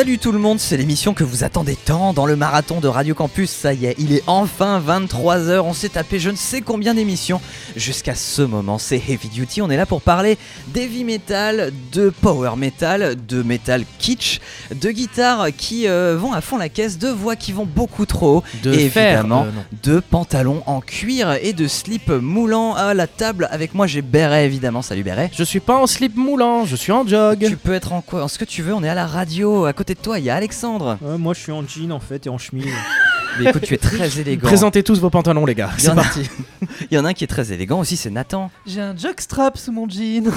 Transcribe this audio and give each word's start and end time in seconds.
Salut 0.00 0.16
tout 0.16 0.32
le 0.32 0.38
monde, 0.38 0.58
c'est 0.58 0.78
l'émission 0.78 1.12
que 1.12 1.24
vous 1.24 1.44
attendez 1.44 1.76
tant 1.76 2.14
dans 2.14 2.24
le 2.24 2.34
marathon 2.34 2.80
de 2.80 2.88
Radio 2.88 3.14
Campus. 3.14 3.50
Ça 3.50 3.74
y 3.74 3.84
est, 3.84 3.94
il 3.98 4.14
est 4.14 4.22
enfin 4.26 4.80
23h. 4.80 5.58
On 5.58 5.74
s'est 5.74 5.90
tapé 5.90 6.18
je 6.18 6.30
ne 6.30 6.36
sais 6.36 6.62
combien 6.62 6.94
d'émissions 6.94 7.38
jusqu'à 7.76 8.14
ce 8.14 8.40
moment. 8.40 8.78
C'est 8.78 8.96
Heavy 8.96 9.28
Duty. 9.28 9.60
On 9.60 9.68
est 9.68 9.76
là 9.76 9.84
pour 9.84 10.00
parler 10.00 10.38
d'heavy 10.68 11.04
metal, 11.04 11.70
de 11.92 12.08
power 12.08 12.52
metal, 12.56 13.14
de 13.28 13.42
metal 13.42 13.84
kitsch, 13.98 14.40
de 14.74 14.90
guitares 14.90 15.48
qui 15.54 15.86
euh, 15.86 16.16
vont 16.18 16.32
à 16.32 16.40
fond 16.40 16.56
la 16.56 16.70
caisse, 16.70 16.96
de 16.96 17.08
voix 17.08 17.36
qui 17.36 17.52
vont 17.52 17.66
beaucoup 17.66 18.06
trop 18.06 18.38
haut, 18.38 18.44
De 18.62 18.72
et 18.72 18.88
fer, 18.88 19.18
évidemment 19.18 19.44
euh, 19.44 19.76
de 19.82 20.00
pantalons 20.00 20.62
en 20.64 20.80
cuir 20.80 21.36
et 21.42 21.52
de 21.52 21.68
slips 21.68 22.08
moulants 22.08 22.74
à 22.74 22.94
la 22.94 23.06
table. 23.06 23.48
Avec 23.50 23.74
moi, 23.74 23.86
j'ai 23.86 24.00
Béret 24.00 24.46
évidemment. 24.46 24.80
Salut 24.80 25.02
Béret. 25.02 25.30
Je 25.34 25.44
suis 25.44 25.60
pas 25.60 25.76
en 25.76 25.86
slip 25.86 26.16
moulant, 26.16 26.64
je 26.64 26.74
suis 26.74 26.90
en 26.90 27.06
jog. 27.06 27.44
Tu 27.46 27.58
peux 27.58 27.74
être 27.74 27.92
en 27.92 28.00
quoi? 28.00 28.24
En 28.24 28.28
ce 28.28 28.38
que 28.38 28.46
tu 28.46 28.62
veux, 28.62 28.72
on 28.72 28.82
est 28.82 28.88
à 28.88 28.94
la 28.94 29.06
radio. 29.06 29.66
À 29.66 29.74
côté 29.74 29.89
de 29.94 30.00
toi, 30.00 30.18
il 30.18 30.24
y 30.24 30.30
a 30.30 30.36
Alexandre. 30.36 30.98
Ouais, 31.00 31.18
moi 31.18 31.34
je 31.34 31.40
suis 31.40 31.52
en 31.52 31.66
jean 31.66 31.92
en 31.92 32.00
fait 32.00 32.26
et 32.26 32.28
en 32.28 32.38
chemise. 32.38 32.66
Mais 33.38 33.50
écoute, 33.50 33.62
tu 33.62 33.74
es 33.74 33.78
très 33.78 34.18
élégant. 34.20 34.46
Présentez 34.46 34.82
tous 34.82 35.00
vos 35.00 35.10
pantalons, 35.10 35.46
les 35.46 35.54
gars. 35.54 35.70
C'est 35.78 35.94
parti. 35.94 36.28
Il 36.90 36.94
y 36.96 36.98
en 36.98 37.04
a 37.04 37.10
un 37.10 37.12
qui 37.12 37.24
est 37.24 37.28
très 37.28 37.52
élégant 37.52 37.80
aussi, 37.80 37.96
c'est 37.96 38.10
Nathan. 38.10 38.50
J'ai 38.66 38.80
un 38.80 38.96
jockstrap 38.96 39.56
sous 39.58 39.72
mon 39.72 39.88
jean. 39.88 40.30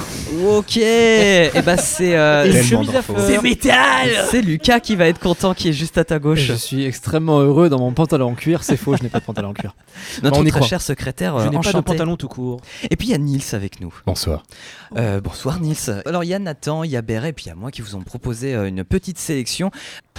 Ok. 0.48 0.78
Et 0.78 1.50
bah 1.66 1.78
c'est 1.78 2.16
euh, 2.16 2.52
c'est- 2.64 3.42
métal. 3.42 4.10
C'est 4.30 4.42
Lucas 4.42 4.80
qui 4.80 4.96
va 4.96 5.08
être 5.08 5.20
content, 5.20 5.54
qui 5.54 5.70
est 5.70 5.74
juste 5.74 5.98
à 5.98 6.04
ta 6.04 6.20
gauche. 6.20 6.40
Je 6.42 6.54
suis 6.54 6.86
extrêmement 6.86 7.40
heureux 7.40 7.70
dans 7.70 7.80
mon 7.80 7.92
pantalon 7.92 8.32
en 8.32 8.36
cuir. 8.36 8.64
C'est 8.64 8.78
faux, 8.78 8.96
je 8.98 9.04
n'ai 9.04 9.10
pas 9.10 9.20
de 9.20 9.26
pantalon 9.26 9.50
en 9.50 9.54
cuir. 9.54 9.76
Notre 10.22 10.40
on 10.40 10.46
y 10.46 10.50
très 10.50 10.60
croit. 10.60 10.68
cher 10.70 10.82
secrétaire 10.82 11.40
Je 11.40 11.48
euh, 11.48 11.50
n'ai 11.50 11.60
pas 11.60 11.72
de 11.74 11.80
pantalon 11.82 12.16
tout 12.18 12.28
court. 12.28 12.62
Et 12.90 12.96
puis 12.96 13.08
il 13.10 13.12
y 13.12 13.16
a 13.16 13.18
Nils 13.18 13.44
avec 13.54 13.80
nous. 13.82 13.94
Bonsoir. 14.06 14.44
Euh, 14.98 15.22
bonsoir 15.22 15.60
Nils. 15.60 16.02
Alors 16.06 16.24
il 16.24 16.28
y 16.28 16.34
a 16.34 16.40
Nathan, 16.40 16.84
il 16.84 16.92
y 16.92 16.98
a 16.98 17.02
Béret, 17.02 17.30
et 17.30 17.34
puis 17.34 17.46
il 17.46 17.50
y 17.50 17.52
a 17.52 17.56
moi 17.56 17.72
qui 17.72 17.82
vous 17.82 17.96
ont 17.96 18.02
proposé 18.02 18.54
euh, 18.56 18.68
une 18.68 18.84
petite 18.84 19.18
sélection. 19.20 19.72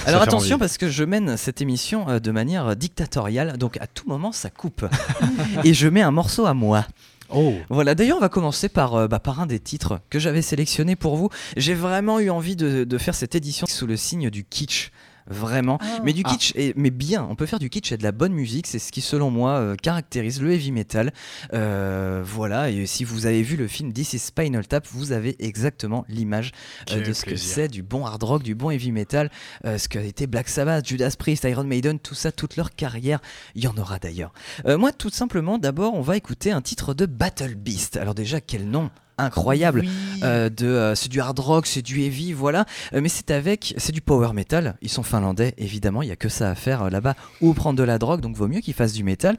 Alors 0.07 0.23
attention 0.23 0.57
envie. 0.57 0.61
parce 0.61 0.79
que 0.79 0.89
je 0.89 1.05
mène 1.05 1.37
cette 1.37 1.61
émission 1.61 2.09
euh, 2.09 2.19
de 2.19 2.31
manière 2.31 2.69
euh, 2.69 2.75
dictatoriale, 2.75 3.57
donc 3.59 3.79
à 3.81 3.87
tout 3.87 4.09
moment 4.09 4.33
ça 4.33 4.51
coupe. 4.51 4.85
et 5.65 5.75
je 5.75 5.89
mets 5.89 6.03
un 6.03 6.11
morceau 6.11 6.47
à 6.47 6.55
moi. 6.55 6.87
Oh. 7.31 7.55
Voilà, 7.71 7.95
d'ailleurs 7.95 8.19
on 8.19 8.21
va 8.21 8.29
commencer 8.29 8.69
par, 8.69 8.95
euh, 8.95 9.09
bah, 9.09 9.19
par 9.19 9.41
un 9.41 9.47
des 9.47 9.61
titres 9.61 10.01
que 10.11 10.19
j'avais 10.19 10.43
sélectionné 10.43 10.95
pour 10.95 11.17
vous. 11.17 11.31
J'ai 11.57 11.75
vraiment 11.75 12.21
eu 12.21 12.31
envie 12.31 12.57
de, 12.57 12.85
de 12.85 12.99
faire 12.99 13.15
cette 13.15 13.35
édition 13.35 13.67
sous 13.67 13.87
le 13.87 13.97
signe 13.97 14.31
du 14.31 14.45
kitsch. 14.45 14.91
Vraiment, 15.27 15.79
mais 16.03 16.13
du 16.13 16.23
kitsch, 16.23 16.53
et, 16.55 16.75
mais 16.77 16.91
bien, 16.91 17.27
on 17.31 17.35
peut 17.35 17.47
faire 17.47 17.59
du 17.59 17.71
kitsch 17.71 17.93
et 17.93 17.97
de 17.97 18.03
la 18.03 18.13
bonne 18.13 18.33
musique, 18.33 18.67
c'est 18.67 18.79
ce 18.79 18.93
qui 18.93 19.01
selon 19.01 19.31
moi 19.31 19.53
euh, 19.53 19.75
caractérise 19.75 20.43
le 20.43 20.53
heavy 20.53 20.71
metal. 20.71 21.13
Euh, 21.55 22.23
voilà, 22.25 22.71
et 22.71 22.85
si 22.85 23.05
vous 23.05 23.25
avez 23.25 23.43
vu 23.43 23.57
le 23.57 23.67
film 23.67 23.93
This 23.93 24.13
is 24.13 24.19
Spinal 24.19 24.67
Tap, 24.67 24.87
vous 24.87 25.13
avez 25.13 25.37
exactement 25.43 26.05
l'image 26.09 26.53
euh, 26.91 27.03
de 27.03 27.13
ce 27.13 27.25
que 27.25 27.37
c'est 27.37 27.69
du 27.69 27.83
bon 27.83 28.05
hard 28.05 28.23
rock, 28.23 28.43
du 28.43 28.55
bon 28.55 28.71
heavy 28.71 28.93
metal, 28.93 29.31
euh, 29.65 29.79
ce 29.79 29.89
qu'a 29.89 30.03
été 30.03 30.27
Black 30.27 30.49
Sabbath, 30.49 30.87
Judas 30.87 31.15
Priest, 31.19 31.45
Iron 31.45 31.65
Maiden, 31.65 31.99
tout 31.99 32.15
ça, 32.15 32.31
toute 32.31 32.57
leur 32.57 32.75
carrière, 32.75 33.21
il 33.55 33.65
y 33.65 33.67
en 33.67 33.77
aura 33.79 33.99
d'ailleurs. 33.99 34.33
Euh, 34.67 34.77
moi, 34.77 34.93
tout 34.93 35.11
simplement, 35.11 35.59
d'abord, 35.59 35.95
on 35.95 36.03
va 36.03 36.17
écouter 36.17 36.53
un 36.53 36.61
titre 36.61 36.93
de 36.93 37.07
Battle 37.07 37.55
Beast. 37.55 37.97
Alors 37.97 38.15
déjà, 38.15 38.41
quel 38.41 38.69
nom? 38.69 38.91
Incroyable 39.19 39.85
euh, 40.23 40.49
de 40.49 40.67
euh, 40.67 40.95
c'est 40.95 41.09
du 41.09 41.21
hard 41.21 41.39
rock 41.39 41.67
c'est 41.67 41.83
du 41.83 42.03
heavy 42.03 42.33
voilà. 42.33 42.65
Euh, 42.93 43.01
mais 43.01 43.09
c'est 43.09 43.31
avec 43.31 43.75
c'est 43.77 43.93
du 43.93 44.01
power 44.01 44.33
metal. 44.33 44.77
Ils 44.83 44.89
sont 44.89 45.03
finlandais 45.03 45.55
évidemment 45.59 46.03
il 46.03 46.09
y 46.09 46.13
a 46.13 46.17
que 46.17 46.29
ça 46.29 46.51
à 46.51 46.55
faire 46.55 46.91
là-bas 46.91 47.15
ou 47.41 47.55
prendre 47.55 47.79
de 47.79 47.83
la 47.83 47.99
drogue 47.99 48.21
donc 48.21 48.37
vaut 48.37 48.49
mieux 48.49 48.61
qu'ils 48.61 48.75
fassent 48.75 48.93
du 48.93 49.05
métal 49.05 49.37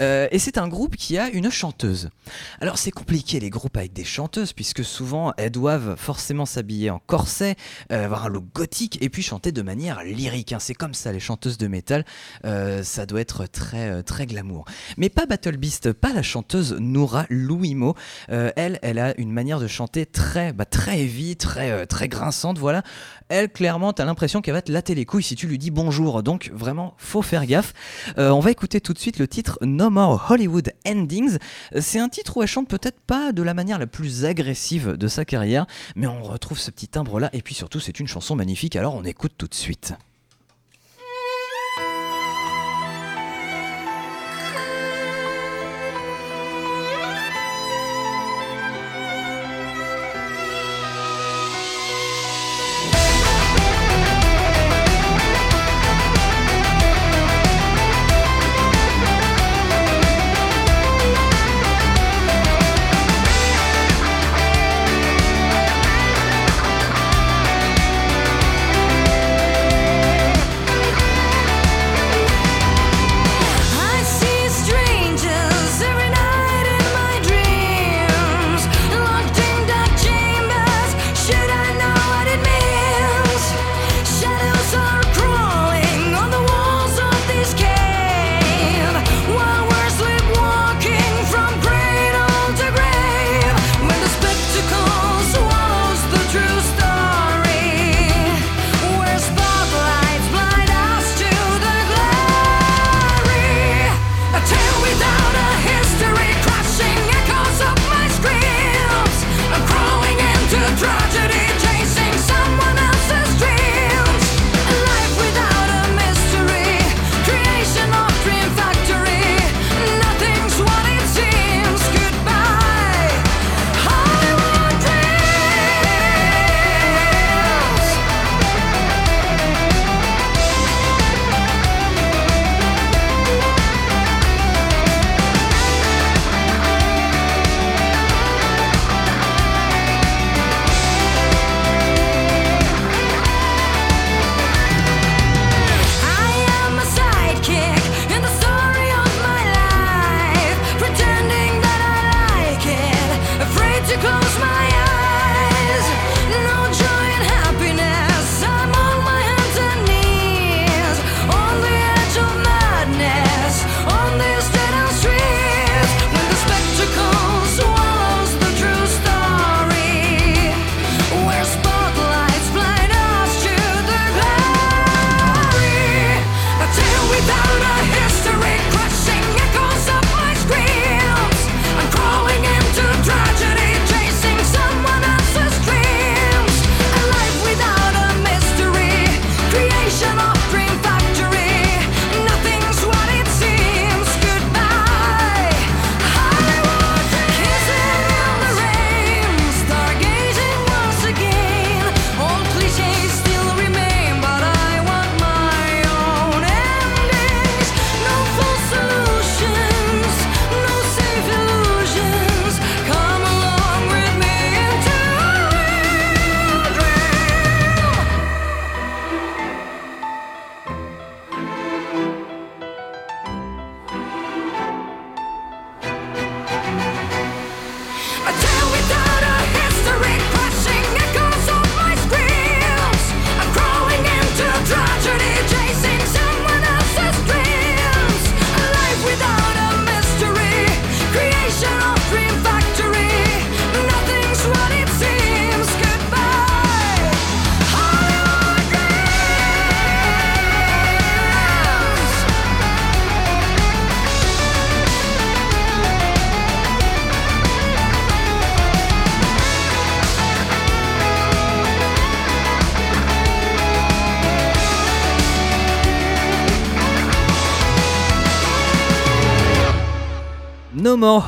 et 0.00 0.38
c'est 0.38 0.58
un 0.58 0.68
groupe 0.68 0.96
qui 0.96 1.18
a 1.18 1.28
une 1.28 1.50
chanteuse. 1.50 2.10
Alors 2.60 2.78
c'est 2.78 2.90
compliqué 2.90 3.40
les 3.40 3.50
groupes 3.50 3.76
avec 3.76 3.92
des 3.92 4.04
chanteuses 4.04 4.52
puisque 4.52 4.84
souvent 4.84 5.32
elles 5.36 5.50
doivent 5.50 5.96
forcément 5.96 6.46
s'habiller 6.46 6.90
en 6.90 6.98
corset 6.98 7.56
avoir 7.90 8.26
un 8.26 8.28
look 8.28 8.44
gothique 8.54 8.98
et 9.00 9.08
puis 9.08 9.22
chanter 9.22 9.52
de 9.52 9.62
manière 9.62 10.02
lyrique 10.02 10.52
hein. 10.52 10.58
c'est 10.60 10.74
comme 10.74 10.94
ça 10.94 11.12
les 11.12 11.20
chanteuses 11.20 11.58
de 11.58 11.68
métal 11.68 12.04
ça 12.44 13.06
doit 13.06 13.20
être 13.20 13.46
très 13.46 14.02
très 14.02 14.26
glamour. 14.26 14.64
Mais 14.96 15.08
pas 15.08 15.26
Battle 15.26 15.56
Beast 15.56 15.92
pas 15.92 16.12
la 16.12 16.22
chanteuse 16.22 16.76
Noura 16.78 17.26
Louimo 17.30 17.94
elle, 18.28 18.78
elle 18.82 18.98
a 18.98 19.07
une 19.16 19.32
manière 19.32 19.60
de 19.60 19.66
chanter 19.66 20.06
très, 20.06 20.52
bah, 20.52 20.64
très 20.64 21.00
heavy, 21.00 21.36
très, 21.36 21.70
euh, 21.70 21.86
très 21.86 22.08
grinçante. 22.08 22.58
Voilà. 22.58 22.82
Elle, 23.28 23.50
clairement, 23.50 23.92
t'as 23.92 24.04
l'impression 24.04 24.40
qu'elle 24.40 24.54
va 24.54 24.62
te 24.62 24.72
latter 24.72 24.94
les 24.94 25.04
couilles 25.04 25.22
si 25.22 25.36
tu 25.36 25.46
lui 25.46 25.58
dis 25.58 25.70
bonjour. 25.70 26.22
Donc, 26.22 26.50
vraiment, 26.54 26.94
faut 26.98 27.22
faire 27.22 27.46
gaffe. 27.46 27.72
Euh, 28.18 28.30
on 28.30 28.40
va 28.40 28.50
écouter 28.50 28.80
tout 28.80 28.92
de 28.92 28.98
suite 28.98 29.18
le 29.18 29.28
titre 29.28 29.58
No 29.62 29.90
More 29.90 30.26
Hollywood 30.30 30.72
Endings. 30.86 31.38
Euh, 31.74 31.80
C'est 31.80 31.98
un 32.00 32.08
titre 32.08 32.36
où 32.36 32.42
elle 32.42 32.48
chante 32.48 32.68
peut-être 32.68 33.00
pas 33.00 33.32
de 33.32 33.42
la 33.42 33.54
manière 33.54 33.78
la 33.78 33.86
plus 33.86 34.24
agressive 34.24 34.96
de 34.96 35.08
sa 35.08 35.24
carrière, 35.24 35.66
mais 35.96 36.06
on 36.06 36.22
retrouve 36.22 36.58
ce 36.58 36.70
petit 36.70 36.88
timbre-là. 36.88 37.30
Et 37.32 37.42
puis 37.42 37.54
surtout, 37.54 37.80
c'est 37.80 38.00
une 38.00 38.08
chanson 38.08 38.36
magnifique. 38.36 38.76
Alors, 38.76 38.94
on 38.94 39.04
écoute 39.04 39.32
tout 39.36 39.48
de 39.48 39.54
suite. 39.54 39.94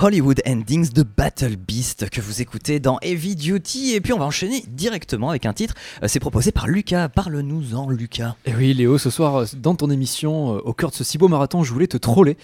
Hollywood 0.03 0.41
Endings 0.47 0.93
de 0.95 1.03
Battle 1.03 1.57
Beast 1.57 2.09
que 2.09 2.23
vous 2.23 2.41
écoutez 2.41 2.81
dans 2.81 2.99
Heavy 3.03 3.37
Duty 3.37 3.93
et 3.95 4.01
puis 4.01 4.15
on 4.15 4.19
va 4.19 4.25
enchaîner 4.25 4.65
directement 4.67 5.29
avec 5.29 5.45
un 5.45 5.53
titre, 5.53 5.75
euh, 6.03 6.07
c'est 6.09 6.21
proposé 6.21 6.53
par 6.53 6.69
Lucas, 6.69 7.11
parle-nous-en 7.11 7.91
Lucas. 7.91 8.35
Et 8.47 8.55
oui 8.55 8.73
Léo, 8.73 8.97
ce 8.97 9.11
soir 9.11 9.37
euh, 9.37 9.45
dans 9.59 9.75
ton 9.75 9.91
émission, 9.91 10.55
euh, 10.57 10.61
au 10.65 10.73
cœur 10.73 10.89
de 10.91 10.95
ce 10.95 11.05
si 11.05 11.19
beau 11.19 11.29
marathon, 11.29 11.63
je 11.65 11.73
voulais 11.73 11.87
te 11.87 11.99
troller 11.99 12.39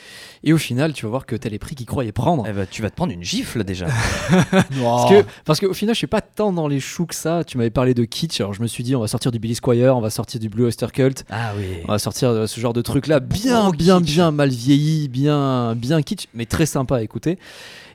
et 0.44 0.52
au 0.52 0.58
final 0.58 0.92
tu 0.92 1.06
vas 1.06 1.10
voir 1.10 1.24
que 1.24 1.34
t'as 1.34 1.48
les 1.48 1.58
prix 1.58 1.74
qu'il 1.74 1.86
croyait 1.86 2.12
prendre. 2.12 2.44
Eh 2.46 2.52
ben, 2.52 2.66
tu 2.70 2.82
vas 2.82 2.90
te 2.90 2.94
prendre 2.96 3.12
une 3.14 3.24
gifle 3.24 3.64
déjà. 3.64 3.86
Parce 4.50 5.10
que 5.10 5.24
parce 5.46 5.60
qu'au 5.60 5.72
final 5.72 5.94
je 5.94 5.98
suis 5.98 6.06
pas 6.06 6.20
tant 6.20 6.52
dans 6.52 6.68
les 6.68 6.80
choux 6.80 7.06
que 7.06 7.14
ça, 7.14 7.42
tu 7.42 7.56
m'avais 7.56 7.70
parlé 7.70 7.94
de 7.94 8.04
kitsch, 8.04 8.38
alors 8.40 8.52
je 8.52 8.60
me 8.60 8.66
suis 8.66 8.84
dit 8.84 8.94
on 8.94 9.00
va 9.00 9.08
sortir 9.08 9.32
du 9.32 9.38
Billy 9.38 9.54
Squire, 9.54 9.96
on 9.96 10.00
va 10.02 10.10
sortir 10.10 10.40
du 10.40 10.48
Blue 10.50 10.64
Oyster 10.64 10.88
Cult, 10.92 11.24
Ah 11.30 11.52
oui. 11.56 11.64
on 11.88 11.92
va 11.92 11.98
sortir 11.98 12.34
de 12.34 12.46
ce 12.46 12.60
genre 12.60 12.74
de 12.74 12.82
truc 12.82 13.06
là 13.06 13.18
bien 13.20 13.62
Gros 13.64 13.72
bien 13.72 13.98
kitsch. 14.00 14.12
bien 14.14 14.30
mal 14.30 14.50
vieilli, 14.50 15.08
bien 15.08 15.74
bien 15.74 16.02
kitsch 16.02 16.26
mais 16.34 16.44
très 16.44 16.66
sympa 16.66 16.96
à 16.96 17.02
écouter. 17.02 17.38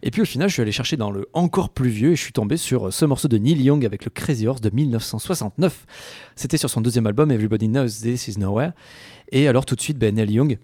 Et 0.03 0.12
puis 0.12 0.21
au 0.21 0.25
final, 0.25 0.50
je 0.50 0.53
suis 0.53 0.62
allé 0.62 0.71
chercher 0.71 0.98
dans 0.98 1.12
le 1.12 1.27
encore 1.33 1.69
plus 1.69 1.89
vieux 1.89 2.12
et 2.12 2.15
je 2.15 2.21
suis 2.21 2.33
tombé 2.33 2.57
sur 2.57 2.92
ce 2.92 3.06
morceau 3.06 3.27
de 3.27 3.38
Neil 3.38 3.62
Young 3.62 3.86
avec 3.86 4.03
le 4.03 4.09
Crazy 4.09 4.48
Horse 4.48 4.62
de 4.62 4.71
1969. 4.71 5.86
C'était 6.36 6.57
sur 6.57 6.69
son 6.69 6.81
deuxième 6.81 7.06
album 7.06 7.31
Everybody 7.31 7.68
Knows 7.68 7.88
This 8.01 8.27
Is 8.27 8.39
Nowhere. 8.39 8.71
Et 9.31 9.48
alors 9.48 9.65
tout 9.65 9.75
de 9.75 9.81
suite, 9.81 10.00
ben, 10.00 10.15
Neil 10.15 10.31
Young, 10.31 10.57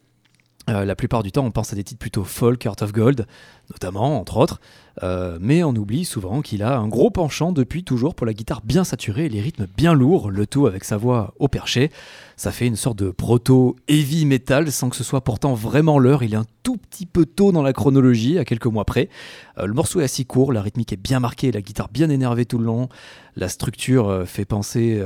euh, 0.69 0.83
la 0.83 0.95
plupart 0.95 1.23
du 1.23 1.31
temps, 1.31 1.45
on 1.45 1.51
pense 1.51 1.71
à 1.71 1.75
des 1.75 1.83
titres 1.83 1.99
plutôt 1.99 2.23
folk, 2.23 2.65
Heart 2.65 2.81
of 2.81 2.91
Gold, 2.91 3.25
notamment, 3.69 4.19
entre 4.19 4.37
autres. 4.37 4.59
Euh, 5.03 5.37
mais 5.39 5.63
on 5.63 5.75
oublie 5.75 6.05
souvent 6.05 6.41
qu'il 6.41 6.63
a 6.63 6.77
un 6.77 6.87
gros 6.87 7.11
penchant 7.11 7.51
depuis 7.51 7.83
toujours 7.83 8.15
pour 8.15 8.25
la 8.25 8.33
guitare 8.33 8.61
bien 8.63 8.83
saturée 8.83 9.25
et 9.25 9.29
les 9.29 9.41
rythmes 9.41 9.67
bien 9.77 9.93
lourds, 9.93 10.31
le 10.31 10.47
tout 10.47 10.65
avec 10.65 10.83
sa 10.83 10.97
voix 10.97 11.33
au 11.39 11.47
perché. 11.47 11.91
Ça 12.35 12.51
fait 12.51 12.67
une 12.67 12.75
sorte 12.75 12.97
de 12.97 13.09
proto-heavy 13.09 14.25
metal 14.25 14.71
sans 14.71 14.89
que 14.89 14.95
ce 14.95 15.03
soit 15.03 15.21
pourtant 15.21 15.53
vraiment 15.53 15.99
l'heure. 15.99 16.23
Il 16.23 16.33
est 16.33 16.37
un 16.37 16.45
tout 16.63 16.77
petit 16.77 17.05
peu 17.05 17.25
tôt 17.25 17.51
dans 17.51 17.63
la 17.63 17.73
chronologie, 17.73 18.37
à 18.37 18.45
quelques 18.45 18.65
mois 18.65 18.85
près. 18.85 19.09
Euh, 19.57 19.65
le 19.65 19.73
morceau 19.73 19.99
est 19.99 20.03
assez 20.03 20.25
court, 20.25 20.51
la 20.51 20.61
rythmique 20.61 20.93
est 20.93 21.01
bien 21.01 21.19
marquée, 21.19 21.51
la 21.51 21.61
guitare 21.61 21.89
bien 21.89 22.09
énervée 22.09 22.45
tout 22.45 22.57
le 22.57 22.65
long. 22.65 22.89
La 23.35 23.49
structure 23.49 24.09
euh, 24.09 24.25
fait 24.25 24.45
penser 24.45 24.99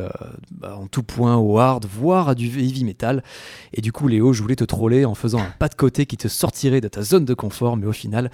bah, 0.52 0.78
en 0.78 0.88
tout 0.88 1.04
point 1.04 1.36
au 1.36 1.58
hard, 1.60 1.86
voire 1.86 2.30
à 2.30 2.36
du 2.36 2.48
heavy 2.48 2.86
metal. 2.86 3.24
Et 3.74 3.82
du 3.82 3.92
coup, 3.92 4.08
Léo, 4.08 4.32
je 4.32 4.42
voulais 4.42 4.56
te 4.56 4.64
troller 4.64 5.04
en 5.04 5.16
faisant 5.16 5.40
un 5.40 5.54
pas 5.60 5.68
de 5.68 5.76
côté 5.76 6.06
qui 6.06 6.18
te 6.18 6.30
sortirait 6.30 6.82
de 6.82 6.88
ta 6.88 7.02
zone 7.02 7.26
de 7.26 7.34
confort, 7.34 7.76
mais 7.76 7.88
au 7.88 7.94
final, 7.94 8.32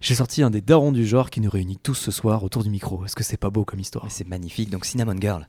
j'ai 0.00 0.14
sorti 0.14 0.42
un 0.42 0.50
des 0.50 0.60
darons 0.60 0.92
du 0.92 1.06
genre 1.06 1.30
qui 1.30 1.40
nous 1.40 1.50
réunit 1.50 1.78
tous 1.78 1.94
ce 1.94 2.10
soir 2.10 2.44
autour 2.44 2.62
du 2.62 2.70
micro. 2.70 3.04
Est-ce 3.04 3.16
que 3.16 3.24
c'est 3.24 3.36
pas 3.36 3.50
beau 3.50 3.64
comme 3.64 3.80
histoire? 3.80 4.06
C'est 4.10 4.26
magnifique, 4.26 4.70
donc 4.70 4.84
Cinnamon 4.84 5.16
Girl. 5.20 5.48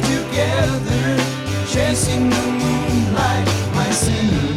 together, 0.00 1.16
chasing 1.66 2.30
the 2.30 2.36
moonlight, 2.36 3.46
my 3.74 3.90
sinners. 3.90 4.53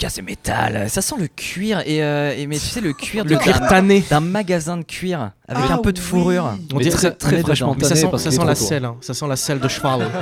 Lucas, 0.00 0.10
c'est 0.10 0.22
métal. 0.22 0.88
Ça 0.88 1.02
sent 1.02 1.16
le 1.18 1.26
cuir 1.26 1.80
et, 1.84 2.04
euh, 2.04 2.32
et- 2.36 2.46
mais 2.46 2.54
tu 2.56 2.66
sais 2.66 2.80
le 2.80 2.92
cuir 2.92 3.24
Le 3.24 3.30
de- 3.30 3.36
cuir 3.36 3.58
d'un- 3.58 3.66
tanné. 3.66 4.04
d'un 4.08 4.20
magasin 4.20 4.76
de 4.76 4.84
cuir 4.84 5.32
avec 5.48 5.64
Ah 5.68 5.74
un 5.74 5.78
peu 5.78 5.92
de 5.92 5.98
fourrure. 5.98 6.54
On 6.72 6.76
Mais 6.76 6.84
dirait 6.84 6.94
très, 6.96 7.08
ça- 7.08 7.10
très 7.14 7.40
fraîchement. 7.40 7.74
Mais 7.76 7.82
ça 7.82 7.88
tanné 7.90 8.00
sent, 8.02 8.08
parce 8.08 8.22
ça 8.22 8.28
qu'il 8.30 8.38
est 8.38 8.40
sent 8.42 8.46
la 8.46 8.54
trop 8.54 8.64
selle, 8.64 8.84
hein. 8.84 8.96
ça 9.00 9.12
sent 9.14 9.26
la 9.26 9.34
selle 9.36 9.58
de 9.58 9.66
cheval. 9.68 10.02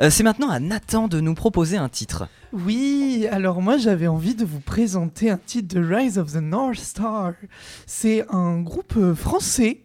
Euh, 0.00 0.10
c'est 0.10 0.22
maintenant 0.24 0.48
à 0.50 0.58
Nathan 0.58 1.06
de 1.06 1.20
nous 1.20 1.34
proposer 1.34 1.76
un 1.76 1.88
titre. 1.88 2.26
Oui, 2.52 3.26
alors 3.30 3.60
moi 3.62 3.76
j'avais 3.76 4.08
envie 4.08 4.34
de 4.34 4.44
vous 4.44 4.58
présenter 4.58 5.30
un 5.30 5.36
titre 5.38 5.72
de 5.78 5.94
Rise 5.94 6.18
of 6.18 6.32
the 6.32 6.40
North 6.40 6.78
Star. 6.78 7.34
C'est 7.86 8.24
un 8.30 8.60
groupe 8.60 8.94
euh, 8.96 9.14
français 9.14 9.82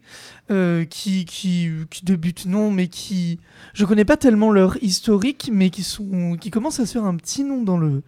euh, 0.50 0.84
qui, 0.86 1.26
qui, 1.26 1.70
qui 1.90 2.04
débute, 2.04 2.46
non, 2.46 2.70
mais 2.72 2.88
qui... 2.88 3.38
Je 3.74 3.84
connais 3.84 4.06
pas 4.06 4.16
tellement 4.16 4.50
leur 4.50 4.82
historique, 4.82 5.50
mais 5.52 5.68
qui, 5.70 5.82
sont, 5.84 6.36
qui 6.40 6.50
commencent 6.50 6.80
à 6.80 6.86
se 6.86 6.94
faire 6.94 7.04
un 7.04 7.16
petit 7.16 7.44
nom 7.44 7.62
dans 7.62 7.76
le, 7.78 8.02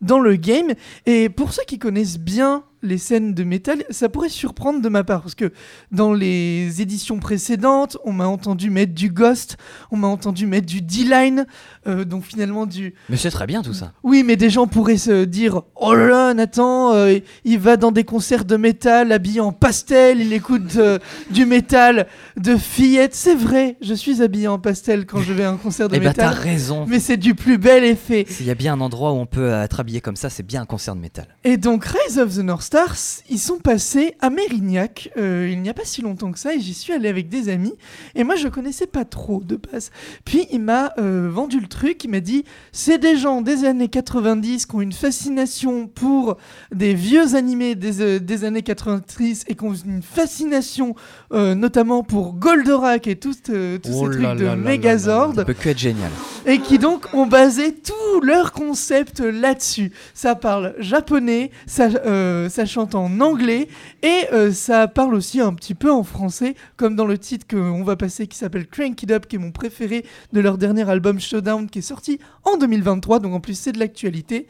dans 0.00 0.18
le 0.18 0.36
game. 0.36 0.74
Et 1.06 1.28
pour 1.28 1.52
ceux 1.52 1.64
qui 1.64 1.78
connaissent 1.78 2.18
bien 2.18 2.64
les 2.84 2.98
scènes 2.98 3.34
de 3.34 3.42
métal, 3.44 3.82
ça 3.90 4.08
pourrait 4.08 4.28
surprendre 4.28 4.80
de 4.82 4.88
ma 4.88 5.02
part 5.02 5.22
parce 5.22 5.34
que 5.34 5.52
dans 5.90 6.12
les 6.12 6.80
éditions 6.82 7.18
précédentes, 7.18 7.96
on 8.04 8.12
m'a 8.12 8.26
entendu 8.26 8.70
mettre 8.70 8.92
du 8.94 9.08
Ghost, 9.10 9.56
on 9.90 9.96
m'a 9.96 10.06
entendu 10.06 10.46
mettre 10.46 10.66
du 10.66 10.82
D-Line, 10.82 11.46
euh, 11.86 12.04
donc 12.04 12.24
finalement 12.24 12.66
du. 12.66 12.94
Mais 13.08 13.16
c'est 13.16 13.30
très 13.30 13.46
bien 13.46 13.62
tout 13.62 13.72
ça. 13.74 13.92
Oui, 14.02 14.22
mais 14.24 14.36
des 14.36 14.50
gens 14.50 14.66
pourraient 14.66 14.98
se 14.98 15.24
dire 15.24 15.62
Oh 15.74 15.94
là 15.94 16.06
là, 16.06 16.34
Nathan, 16.34 16.92
euh, 16.94 17.18
il 17.44 17.58
va 17.58 17.76
dans 17.76 17.90
des 17.90 18.04
concerts 18.04 18.44
de 18.44 18.56
métal 18.56 19.10
habillé 19.12 19.40
en 19.40 19.52
pastel, 19.52 20.20
il 20.20 20.32
écoute 20.32 20.76
euh, 20.76 20.98
du 21.30 21.46
métal 21.46 22.06
de 22.36 22.56
fillettes. 22.56 23.14
C'est 23.14 23.34
vrai, 23.34 23.76
je 23.80 23.94
suis 23.94 24.22
habillé 24.22 24.46
en 24.48 24.58
pastel 24.58 25.06
quand 25.06 25.20
je 25.22 25.32
vais 25.32 25.44
à 25.44 25.50
un 25.50 25.56
concert 25.56 25.88
de 25.88 25.96
Eh 25.96 26.00
bah 26.00 26.12
t'as 26.12 26.28
métal. 26.28 26.42
raison. 26.42 26.84
mais 26.86 27.00
c'est 27.00 27.16
du 27.16 27.34
plus 27.34 27.56
bel 27.58 27.82
effet. 27.84 28.26
S'il 28.28 28.46
y 28.46 28.50
a 28.50 28.54
bien 28.54 28.74
un 28.74 28.80
endroit 28.80 29.12
où 29.12 29.16
on 29.16 29.26
peut 29.26 29.48
être 29.50 29.80
habillé 29.80 30.00
comme 30.02 30.16
ça, 30.16 30.28
c'est 30.28 30.42
bien 30.42 30.62
un 30.62 30.66
concert 30.66 30.94
de 30.94 31.00
métal. 31.00 31.28
Et 31.44 31.56
donc 31.56 31.84
Rise 31.86 32.18
of 32.18 32.34
the 32.34 32.40
North 32.40 32.73
Stars, 32.74 33.22
ils 33.30 33.38
sont 33.38 33.58
passés 33.58 34.16
à 34.20 34.30
Mérignac 34.30 35.08
euh, 35.16 35.48
il 35.48 35.62
n'y 35.62 35.68
a 35.68 35.74
pas 35.74 35.84
si 35.84 36.02
longtemps 36.02 36.32
que 36.32 36.40
ça 36.40 36.54
et 36.54 36.58
j'y 36.58 36.74
suis 36.74 36.92
allé 36.92 37.08
avec 37.08 37.28
des 37.28 37.48
amis 37.48 37.72
et 38.16 38.24
moi 38.24 38.34
je 38.34 38.48
connaissais 38.48 38.88
pas 38.88 39.04
trop 39.04 39.40
de 39.44 39.54
base. 39.54 39.92
Puis 40.24 40.48
il 40.50 40.60
m'a 40.60 40.92
euh, 40.98 41.28
vendu 41.30 41.60
le 41.60 41.68
truc, 41.68 42.02
il 42.02 42.10
m'a 42.10 42.18
dit 42.18 42.44
c'est 42.72 42.98
des 42.98 43.16
gens 43.16 43.42
des 43.42 43.64
années 43.64 43.86
90 43.86 44.66
qui 44.66 44.74
ont 44.74 44.80
une 44.80 44.92
fascination 44.92 45.86
pour 45.86 46.36
des 46.74 46.94
vieux 46.94 47.36
animés 47.36 47.76
des, 47.76 48.00
euh, 48.02 48.18
des 48.18 48.42
années 48.42 48.62
90 48.62 49.44
et 49.46 49.54
qui 49.54 49.62
ont 49.64 49.74
une 49.74 50.02
fascination 50.02 50.96
notamment 51.30 52.02
pour 52.02 52.34
Goldorak 52.34 53.06
et 53.06 53.16
tous 53.16 53.36
Oh 53.48 53.52
ces 53.52 53.80
trucs 53.82 54.38
de 54.38 54.54
Megazord 54.54 55.34
Ça 55.34 55.44
peut 55.44 55.52
que 55.52 55.68
être 55.68 55.78
génial. 55.78 56.10
et 56.46 56.58
qui 56.58 56.78
donc 56.78 57.06
ont 57.12 57.26
basé 57.26 57.72
tout 57.74 58.20
leur 58.22 58.52
concept 58.52 59.20
là-dessus. 59.20 59.92
Ça 60.14 60.34
parle 60.34 60.74
japonais, 60.78 61.50
ça, 61.66 61.88
euh, 62.06 62.48
chante 62.66 62.94
en 62.94 63.20
anglais 63.20 63.68
et 64.02 64.26
euh, 64.32 64.52
ça 64.52 64.88
parle 64.88 65.14
aussi 65.14 65.40
un 65.40 65.52
petit 65.54 65.74
peu 65.74 65.90
en 65.90 66.02
français, 66.02 66.54
comme 66.76 66.96
dans 66.96 67.06
le 67.06 67.18
titre 67.18 67.46
qu'on 67.48 67.82
va 67.82 67.96
passer 67.96 68.26
qui 68.26 68.38
s'appelle 68.38 68.66
Crank 68.66 69.02
It 69.02 69.10
Up, 69.10 69.26
qui 69.26 69.36
est 69.36 69.38
mon 69.38 69.52
préféré 69.52 70.04
de 70.32 70.40
leur 70.40 70.58
dernier 70.58 70.88
album 70.88 71.20
Showdown 71.20 71.68
qui 71.68 71.80
est 71.80 71.82
sorti 71.82 72.18
en 72.44 72.56
2023, 72.56 73.20
donc 73.20 73.34
en 73.34 73.40
plus 73.40 73.58
c'est 73.58 73.72
de 73.72 73.78
l'actualité. 73.78 74.46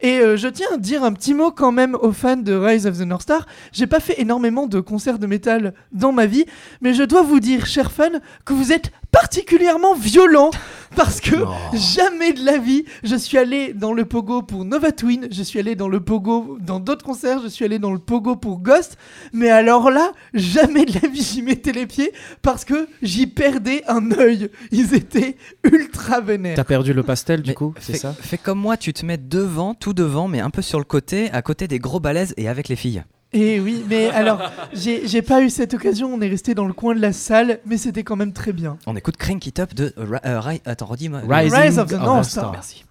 Et 0.00 0.18
euh, 0.18 0.36
je 0.36 0.48
tiens 0.48 0.68
à 0.74 0.76
dire 0.76 1.04
un 1.04 1.12
petit 1.12 1.34
mot 1.34 1.50
quand 1.50 1.72
même 1.72 1.94
aux 1.94 2.12
fans 2.12 2.36
de 2.36 2.52
Rise 2.52 2.86
of 2.86 2.98
the 2.98 3.02
North 3.02 3.22
Star. 3.22 3.46
J'ai 3.72 3.86
pas 3.86 4.00
fait 4.00 4.20
énormément 4.20 4.66
de 4.66 4.80
concerts 4.80 5.18
de 5.18 5.26
métal 5.26 5.74
dans 5.92 6.12
ma 6.12 6.26
vie, 6.26 6.44
mais 6.80 6.94
je 6.94 7.02
dois 7.02 7.22
vous 7.22 7.40
dire, 7.40 7.66
chers 7.66 7.92
fans, 7.92 8.20
que 8.44 8.52
vous 8.52 8.72
êtes 8.72 8.90
particulièrement 9.12 9.94
violents 9.94 10.50
parce 10.96 11.20
que 11.20 11.36
jamais 11.72 12.32
de 12.32 12.44
la 12.44 12.58
vie 12.58 12.84
je 13.02 13.16
suis 13.16 13.38
allé 13.38 13.72
dans 13.72 13.92
le 13.92 14.04
pogo 14.04 14.42
pour 14.42 14.64
Nova 14.64 14.92
Twin, 14.92 15.28
je 15.30 15.42
suis 15.42 15.58
allé 15.58 15.74
dans 15.74 15.88
le 15.88 16.00
pogo 16.00 16.58
dans 16.60 16.80
d'autres 16.80 17.04
concerts, 17.04 17.40
je 17.42 17.48
suis 17.48 17.64
allé 17.64 17.78
dans 17.78 17.92
le 17.92 17.98
pogo 17.98 18.36
pour 18.36 18.60
Ghost, 18.60 18.96
mais 19.32 19.50
alors 19.50 19.90
là, 19.90 20.12
jamais 20.34 20.84
de 20.84 20.92
la 21.02 21.08
vie 21.08 21.22
j'y 21.22 21.42
mettais 21.42 21.72
les 21.72 21.86
pieds 21.86 22.12
parce 22.42 22.64
que 22.64 22.88
j'y 23.02 23.26
perdais 23.26 23.82
un 23.88 24.10
œil. 24.12 24.50
Ils 24.70 24.94
étaient 24.94 25.36
ultra 25.64 26.20
vénères. 26.20 26.56
T'as 26.56 26.64
perdu 26.64 26.92
le 26.92 27.02
pastel 27.14 27.42
du 27.42 27.50
Mais 27.50 27.54
coup, 27.54 27.74
c'est 27.80 27.96
ça? 27.96 28.12
fais 28.18 28.38
comme 28.38 28.58
moi, 28.58 28.76
tu 28.76 28.92
te 28.92 29.04
mets 29.04 29.18
devant, 29.18 29.74
tout 29.74 29.92
devant, 29.94 30.28
mais 30.28 30.40
un 30.40 30.50
peu 30.50 30.62
sur 30.62 30.78
le 30.78 30.84
côté, 30.84 31.30
à 31.30 31.42
côté 31.42 31.68
des 31.68 31.78
gros 31.78 32.00
balaises 32.00 32.34
et 32.36 32.48
avec 32.48 32.68
les 32.68 32.76
filles. 32.76 33.04
Et 33.34 33.58
oui, 33.60 33.84
mais 33.88 34.10
alors, 34.10 34.40
j'ai 34.72 35.08
j'ai 35.08 35.20
pas 35.20 35.42
eu 35.42 35.50
cette 35.50 35.74
occasion, 35.74 36.08
on 36.14 36.20
est 36.20 36.28
resté 36.28 36.54
dans 36.54 36.66
le 36.66 36.72
coin 36.72 36.94
de 36.94 37.00
la 37.00 37.12
salle, 37.12 37.58
mais 37.66 37.76
c'était 37.78 38.04
quand 38.04 38.14
même 38.16 38.32
très 38.32 38.52
bien. 38.52 38.78
On 38.86 38.94
écoute 38.94 39.16
Crank 39.16 39.44
It 39.44 39.58
Up 39.58 39.74
de. 39.74 39.92
euh, 39.98 40.18
euh, 40.24 40.56
attends, 40.64 40.86
redis-moi. 40.86 41.22
Rising 41.28 41.58
Rise 41.58 41.78
of 41.80 41.88
the 41.88 41.94
North. 41.94 42.24
Star. 42.30 42.52
Merci. 42.52 42.84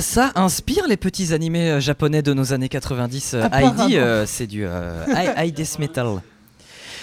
Ça 0.00 0.32
inspire 0.34 0.86
les 0.88 0.96
petits 0.96 1.32
animés 1.32 1.70
euh, 1.70 1.80
japonais 1.80 2.22
de 2.22 2.32
nos 2.32 2.52
années 2.52 2.68
90. 2.68 3.34
Euh. 3.34 3.48
Heidi, 3.52 3.96
euh, 3.98 4.24
c'est 4.26 4.46
du 4.46 4.64
euh, 4.64 5.04
Death 5.54 5.78
Metal. 5.78 6.20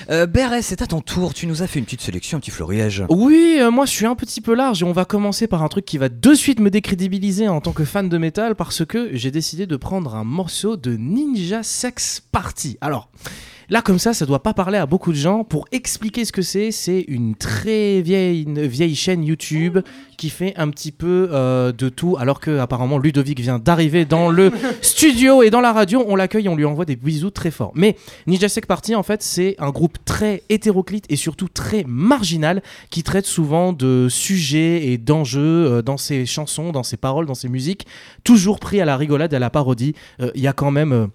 Euh, 0.10 0.26
BRS, 0.26 0.62
c'est 0.62 0.82
à 0.82 0.88
ton 0.88 1.02
tour. 1.02 1.34
Tu 1.34 1.48
nous 1.48 1.64
as 1.64 1.68
fait 1.68 1.80
une 1.80 1.86
petite 1.86 2.02
sélection, 2.02 2.38
un 2.38 2.42
petit 2.42 2.52
florilège. 2.52 3.04
Oui, 3.10 3.58
euh, 3.60 3.72
moi 3.72 3.86
je 3.86 3.92
suis 3.92 4.06
un 4.06 4.16
petit 4.16 4.42
peu 4.42 4.54
large 4.54 4.82
et 4.82 4.86
on 4.86 4.92
va 4.92 5.06
commencer 5.06 5.48
par 5.48 5.64
un 5.64 5.68
truc 5.68 5.86
qui 5.86 5.98
va 5.98 6.10
de 6.10 6.34
suite 6.34 6.60
me 6.60 6.70
décrédibiliser 6.70 7.48
en 7.48 7.62
tant 7.62 7.72
que 7.72 7.84
fan 7.86 8.10
de 8.10 8.18
métal 8.18 8.56
parce 8.56 8.86
que 8.86 9.10
j'ai 9.14 9.32
décidé 9.32 9.66
de 9.66 9.76
prendre 9.76 10.16
un 10.16 10.24
morceau 10.24 10.78
de 10.78 10.96
Ninja 10.96 11.64
Sex 11.64 12.22
Party. 12.32 12.78
Alors. 12.82 13.10
Là, 13.70 13.82
comme 13.82 14.00
ça, 14.00 14.14
ça 14.14 14.26
doit 14.26 14.42
pas 14.42 14.54
parler 14.54 14.78
à 14.78 14.86
beaucoup 14.86 15.12
de 15.12 15.18
gens. 15.18 15.44
Pour 15.44 15.66
expliquer 15.74 16.24
ce 16.24 16.32
que 16.32 16.42
c'est, 16.42 16.72
c'est 16.72 17.02
une 17.10 17.36
très 17.36 18.02
vieille, 18.02 18.44
une 18.44 18.66
vieille 18.66 18.96
chaîne 18.96 19.26
YouTube 19.26 19.80
qui 20.16 20.30
fait 20.30 20.54
un 20.56 20.70
petit 20.70 20.94
peu 20.94 21.28
euh, 21.34 21.74
de 21.74 21.90
tout. 21.90 22.16
Alors 22.18 22.40
que 22.40 22.60
apparemment 22.60 22.98
Ludovic 22.98 23.42
vient 23.42 23.60
d'arriver 23.60 24.06
dans 24.06 24.30
le 24.30 24.54
studio 24.82 25.44
et 25.44 25.50
dans 25.50 25.60
la 25.60 25.74
radio, 25.74 26.02
on 26.08 26.16
l'accueille, 26.16 26.48
on 26.48 26.56
lui 26.56 26.64
envoie 26.64 26.86
des 26.86 26.96
bisous 26.96 27.30
très 27.30 27.52
forts. 27.52 27.74
Mais 27.76 27.98
Ninja 28.26 28.48
Sex 28.48 28.66
Party, 28.66 28.96
en 28.96 29.04
fait, 29.04 29.22
c'est 29.22 29.56
un 29.60 29.72
groupe 29.72 29.98
très 30.06 30.44
hétéroclite 30.48 31.04
et 31.10 31.18
surtout 31.18 31.50
très 31.50 31.84
marginal 31.86 32.64
qui 32.90 33.04
traite 33.04 33.26
souvent 33.26 33.74
de 33.74 34.08
sujets 34.10 34.88
et 34.88 34.98
d'enjeux 34.98 35.42
euh, 35.42 35.82
dans 35.82 35.98
ses 35.98 36.26
chansons, 36.26 36.72
dans 36.72 36.84
ses 36.84 36.98
paroles, 36.98 37.26
dans 37.26 37.36
ses 37.36 37.50
musiques, 37.50 37.86
toujours 38.24 38.62
pris 38.62 38.80
à 38.80 38.86
la 38.86 38.96
rigolade 38.96 39.34
à 39.34 39.40
la 39.40 39.50
parodie. 39.50 39.94
Euh, 40.22 40.32
Il 40.36 40.42
y 40.42 40.48
a 40.48 40.54
quand 40.54 40.72
même. 40.72 41.10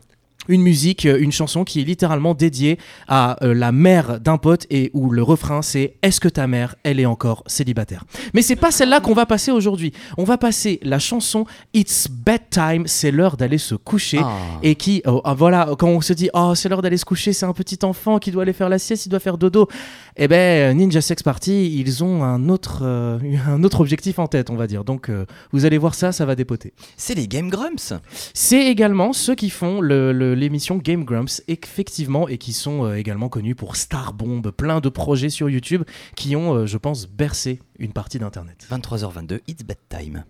Une 0.49 0.63
musique, 0.63 1.07
euh, 1.07 1.19
une 1.21 1.33
chanson 1.33 1.65
qui 1.65 1.81
est 1.81 1.85
littéralement 1.85 2.35
dédiée 2.35 2.79
à 3.09 3.43
euh, 3.45 3.55
la 3.55 3.71
mère 3.73 4.21
d'un 4.21 4.39
pote 4.39 4.67
et 4.71 4.91
où 4.95 5.11
le 5.11 5.23
refrain 5.23 5.63
c'est 5.63 5.95
Est-ce 6.03 6.21
que 6.21 6.29
ta 6.29 6.47
mère, 6.47 6.75
elle 6.83 6.99
est 7.01 7.07
encore 7.07 7.45
célibataire? 7.47 8.05
Mais 8.35 8.43
c'est 8.43 8.57
pas 8.57 8.71
celle-là 8.71 9.01
qu'on 9.01 9.15
va 9.15 9.27
passer 9.27 9.51
aujourd'hui. 9.53 9.93
On 10.19 10.25
va 10.25 10.39
passer 10.39 10.81
la 10.83 10.99
chanson 10.99 11.45
It's 11.75 12.09
Bedtime, 12.11 12.87
c'est 12.87 13.11
l'heure 13.11 13.37
d'aller 13.37 13.59
se 13.59 13.75
coucher 13.75 14.21
Ah. 14.23 14.37
et 14.63 14.75
qui, 14.75 15.03
oh, 15.07 15.21
ah, 15.25 15.35
voilà, 15.35 15.69
quand 15.79 15.89
on 15.89 16.01
se 16.01 16.13
dit, 16.13 16.29
oh, 16.35 16.55
c'est 16.55 16.69
l'heure 16.69 16.83
d'aller 16.83 16.97
se 16.97 17.05
coucher, 17.05 17.33
c'est 17.33 17.47
un 17.47 17.53
petit 17.53 17.79
enfant 17.83 18.19
qui 18.19 18.31
doit 18.31 18.43
aller 18.43 18.53
faire 18.53 18.69
la 18.69 18.79
sieste, 18.79 19.07
il 19.07 19.09
doit 19.11 19.21
faire 19.21 19.39
dodo. 19.39 19.69
Eh 20.17 20.29
ben, 20.29 20.77
Ninja 20.77 21.01
Sex 21.01 21.23
Party, 21.23 21.79
ils 21.79 22.03
ont 22.05 22.23
un 22.25 22.49
autre, 22.49 22.81
euh, 22.83 23.19
un 23.49 23.63
autre 23.65 23.81
objectif 23.81 24.19
en 24.19 24.27
tête, 24.27 24.51
on 24.51 24.57
va 24.57 24.67
dire. 24.67 24.85
Donc, 24.85 25.09
euh, 25.09 25.25
vous 25.53 25.65
allez 25.65 25.79
voir 25.79 25.95
ça, 25.95 26.13
ça 26.13 26.27
va 26.27 26.35
dépoter. 26.35 26.73
C'est 26.97 27.15
les 27.15 27.29
Game 27.29 27.49
Grumps. 27.49 27.95
C'est 28.35 28.67
également 28.67 29.13
ceux 29.13 29.35
qui 29.35 29.51
font 29.51 29.81
le- 29.81 30.13
le- 30.13 30.32
l'émission 30.33 30.77
Game 30.77 31.05
Grumps, 31.05 31.43
effectivement, 31.49 32.29
et 32.29 32.39
qui 32.39 32.53
sont 32.53 32.85
euh, 32.85 32.97
également 32.97 33.29
connus 33.29 33.55
pour 33.55 33.77
Star 33.77 34.13
Bomb, 34.13 34.51
plein 34.51 34.81
de 34.81 34.89
projets 34.89 35.31
sur 35.31 35.49
YouTube 35.49 35.85
qui 36.17 36.37
ont, 36.37 36.55
euh, 36.55 36.67
je 36.67 36.79
pense, 36.79 37.07
bercé 37.07 37.61
une 37.79 37.93
partie 37.93 38.19
d'Internet. 38.19 38.67
23h22, 38.71 39.41
It's 39.49 39.63
Bedtime. 39.65 40.25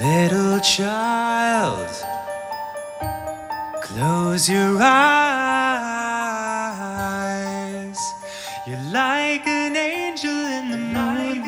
Little 0.00 0.60
child, 0.62 1.88
close 3.82 4.48
your 4.48 4.78
eyes. 4.80 4.84
You're 8.66 8.78
like 8.92 9.46
an 9.46 9.76
angel 9.76 10.30
in 10.30 10.70
the 10.70 10.78
moonlight. 10.78 11.44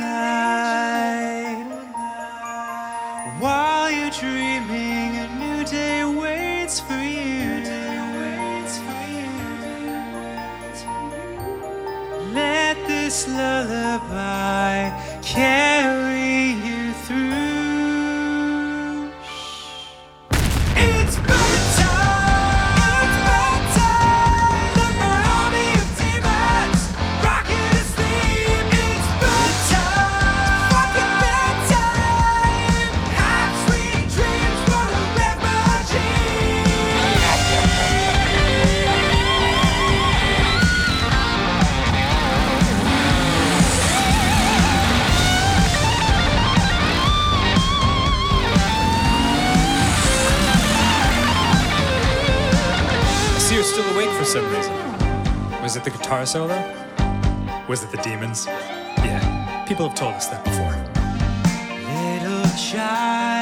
Let 12.37 12.77
this 12.87 13.27
lullaby 13.29 14.92
carry 15.22 16.53
you 16.66 16.75
guitar 56.06 56.24
solo? 56.24 56.54
Was 57.66 57.82
it 57.82 57.90
the 57.90 57.96
demons? 57.96 58.46
Yeah, 58.46 59.64
people 59.66 59.88
have 59.88 59.98
told 59.98 60.14
us 60.14 60.28
that 60.28 60.44
before. 60.44 60.70
Little 61.82 62.46
child, 62.56 63.36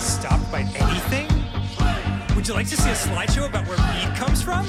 be 0.00 0.06
stopped 0.06 0.50
by 0.50 0.60
anything? 0.60 1.28
Would 2.34 2.48
you 2.48 2.54
like 2.54 2.68
to 2.68 2.76
see 2.76 2.90
a 2.90 2.94
slideshow 2.94 3.46
about 3.46 3.66
where 3.66 3.76
meat 3.76 4.16
comes 4.16 4.40
from? 4.42 4.66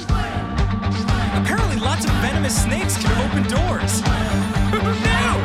Apparently, 1.40 1.76
lots 1.76 2.04
of 2.04 2.10
venomous 2.20 2.62
snakes 2.62 2.96
can 2.98 3.12
open 3.24 3.42
doors. 3.44 4.02
Knew? 4.72 5.38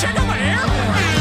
Check 0.00 0.18
out 0.18 0.26
my 0.26 0.38
air 0.38 1.15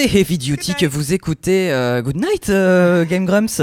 C'est 0.00 0.18
Heavy 0.18 0.38
Duty 0.38 0.76
que 0.76 0.86
vous 0.86 1.12
écoutez. 1.12 1.70
euh, 1.70 2.00
good 2.00 2.16
night, 2.16 2.48
euh, 2.48 3.04
Game 3.04 3.26
Grumps. 3.26 3.60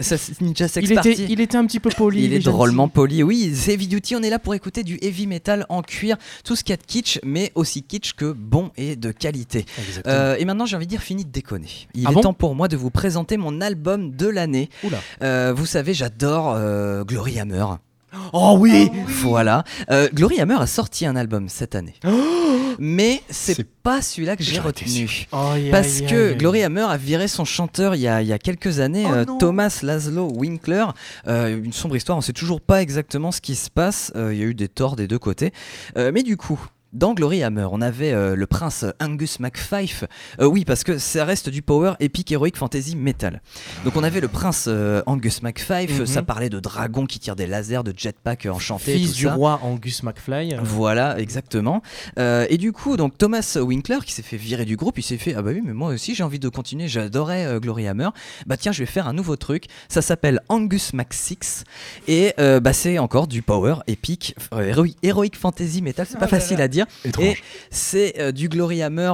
Ça, 0.00 0.18
c'est 0.18 0.38
Ninja 0.42 0.68
Sex 0.68 0.86
Il 0.86 0.94
Party. 0.94 1.12
était, 1.12 1.24
il 1.32 1.40
était 1.40 1.56
un 1.56 1.64
petit 1.64 1.80
peu 1.80 1.88
poli. 1.88 2.24
Il 2.24 2.34
est 2.34 2.40
drôlement 2.40 2.88
poli, 2.88 3.22
oui. 3.22 3.52
C'est 3.54 3.72
Heavy 3.72 3.88
Duty, 3.88 4.14
on 4.16 4.22
est 4.22 4.28
là 4.28 4.38
pour 4.38 4.54
écouter 4.54 4.82
du 4.82 4.98
heavy 5.00 5.26
metal 5.26 5.64
en 5.70 5.80
cuir, 5.80 6.18
tout 6.44 6.56
ce 6.56 6.62
qu'il 6.62 6.74
y 6.74 6.74
a 6.74 6.76
de 6.76 6.82
kitsch, 6.82 7.20
mais 7.24 7.52
aussi 7.54 7.84
kitsch 7.84 8.12
que 8.12 8.32
bon 8.32 8.70
et 8.76 8.96
de 8.96 9.12
qualité. 9.12 9.64
Euh, 10.06 10.36
et 10.38 10.44
maintenant, 10.44 10.66
j'ai 10.66 10.76
envie 10.76 10.84
de 10.84 10.90
dire, 10.90 11.00
fini 11.00 11.24
de 11.24 11.30
déconner. 11.30 11.70
Il 11.94 12.04
Ah 12.06 12.10
est 12.10 12.14
bon 12.14 12.20
temps 12.20 12.34
pour 12.34 12.54
moi 12.54 12.68
de 12.68 12.76
vous 12.76 12.90
présenter 12.90 13.38
mon 13.38 13.62
album 13.62 14.10
de 14.14 14.26
l'année. 14.26 14.68
Euh, 15.22 15.54
vous 15.56 15.64
savez, 15.64 15.94
j'adore 15.94 16.52
euh, 16.54 17.02
Glory 17.04 17.40
Hammer. 17.40 17.64
Oh 18.32 18.56
oui 18.58 18.90
Voilà. 19.06 19.64
Euh, 19.90 20.08
Glory 20.12 20.40
Hammer 20.40 20.56
a 20.60 20.66
sorti 20.66 21.06
un 21.06 21.16
album 21.16 21.48
cette 21.48 21.74
année. 21.74 21.94
Mais 22.78 23.22
c'est 23.28 23.64
pas 23.64 24.00
celui-là 24.02 24.36
que 24.36 24.42
j'ai 24.42 24.58
retenu. 24.60 25.26
Parce 25.70 26.00
que. 26.02 26.34
Glory 26.34 26.62
Hammer 26.62 26.86
a 26.88 26.96
viré 26.96 27.28
son 27.28 27.44
chanteur 27.44 27.94
il 27.94 28.00
y 28.00 28.08
a, 28.08 28.22
il 28.22 28.28
y 28.28 28.32
a 28.32 28.38
quelques 28.38 28.80
années, 28.80 29.04
Oh 29.08 29.12
euh. 29.14 29.24
Thomas 29.38 29.80
Laszlo 29.82 30.30
Winkler. 30.32 30.86
Euh, 31.26 31.62
une 31.62 31.72
sombre 31.72 31.96
histoire, 31.96 32.16
on 32.16 32.20
sait 32.20 32.32
toujours 32.32 32.60
pas 32.60 32.80
exactement 32.82 33.32
ce 33.32 33.40
qui 33.40 33.56
se 33.56 33.70
passe. 33.70 34.12
Il 34.14 34.36
y 34.36 34.42
a 34.42 34.46
eu 34.46 34.54
des 34.54 34.68
torts 34.68 34.96
des 34.96 35.08
deux 35.08 35.18
côtés. 35.18 35.52
Mais 35.96 36.22
du 36.22 36.36
coup. 36.36 36.60
Dans 36.94 37.12
Glory 37.12 37.42
Hammer, 37.42 37.66
on 37.70 37.82
avait 37.82 38.12
euh, 38.12 38.34
le 38.34 38.46
prince 38.46 38.86
Angus 38.98 39.40
MacFife. 39.40 40.04
Euh, 40.40 40.46
oui, 40.46 40.64
parce 40.64 40.84
que 40.84 40.96
ça 40.96 41.26
reste 41.26 41.50
du 41.50 41.60
power 41.60 41.92
epic 42.00 42.32
heroic 42.32 42.52
fantasy 42.56 42.96
metal. 42.96 43.42
Donc 43.84 43.94
on 43.96 44.02
avait 44.02 44.20
le 44.20 44.28
prince 44.28 44.64
euh, 44.68 45.02
Angus 45.06 45.42
MacFife. 45.42 45.98
Mhm. 46.00 46.06
Ça 46.06 46.22
parlait 46.22 46.48
de 46.48 46.58
dragons 46.60 47.04
qui 47.04 47.18
tirent 47.18 47.36
des 47.36 47.46
lasers, 47.46 47.82
de 47.84 47.92
jetpack 47.94 48.46
enchantés. 48.46 48.94
Fils 48.96 49.10
tout 49.10 49.16
du 49.18 49.24
ça. 49.24 49.34
roi 49.34 49.60
Angus 49.62 50.02
McFly. 50.02 50.56
Voilà, 50.62 51.18
exactement. 51.18 51.82
Et 52.16 52.56
du 52.56 52.72
coup, 52.72 52.96
donc 52.96 53.18
Thomas 53.18 53.58
Winkler, 53.60 53.98
qui 54.06 54.12
s'est 54.12 54.22
fait 54.22 54.36
virer 54.38 54.64
du 54.64 54.76
groupe, 54.76 54.98
il 54.98 55.02
s'est 55.02 55.18
fait 55.18 55.34
ah 55.34 55.42
bah 55.42 55.50
oui, 55.52 55.60
mais 55.64 55.74
moi 55.74 55.90
aussi 55.90 56.14
j'ai 56.14 56.22
envie 56.24 56.38
de 56.38 56.48
continuer. 56.48 56.88
J'adorais 56.88 57.58
Glory 57.60 57.86
Hammer. 57.86 58.08
Bah 58.46 58.56
tiens, 58.56 58.72
je 58.72 58.78
vais 58.80 58.86
faire 58.86 59.06
un 59.08 59.12
nouveau 59.12 59.36
truc. 59.36 59.64
Ça 59.88 60.00
s'appelle 60.00 60.40
Angus 60.48 60.94
Mac 60.94 61.12
6 61.12 61.64
et 62.08 62.32
bah 62.38 62.72
c'est 62.72 62.98
encore 62.98 63.26
du 63.26 63.42
power 63.42 63.76
épique, 63.86 64.34
héroï- 64.52 64.96
heroic 65.02 65.32
fantasy 65.38 65.82
metal. 65.82 66.06
C'est 66.08 66.14
pas 66.18 66.22
là 66.22 66.28
facile 66.28 66.62
à 66.62 66.68
dire. 66.68 66.77
Étrange. 67.04 67.24
Et 67.24 67.36
c'est 67.70 68.20
euh, 68.20 68.32
du 68.32 68.48
Glory 68.48 68.82
Hammer 68.82 69.12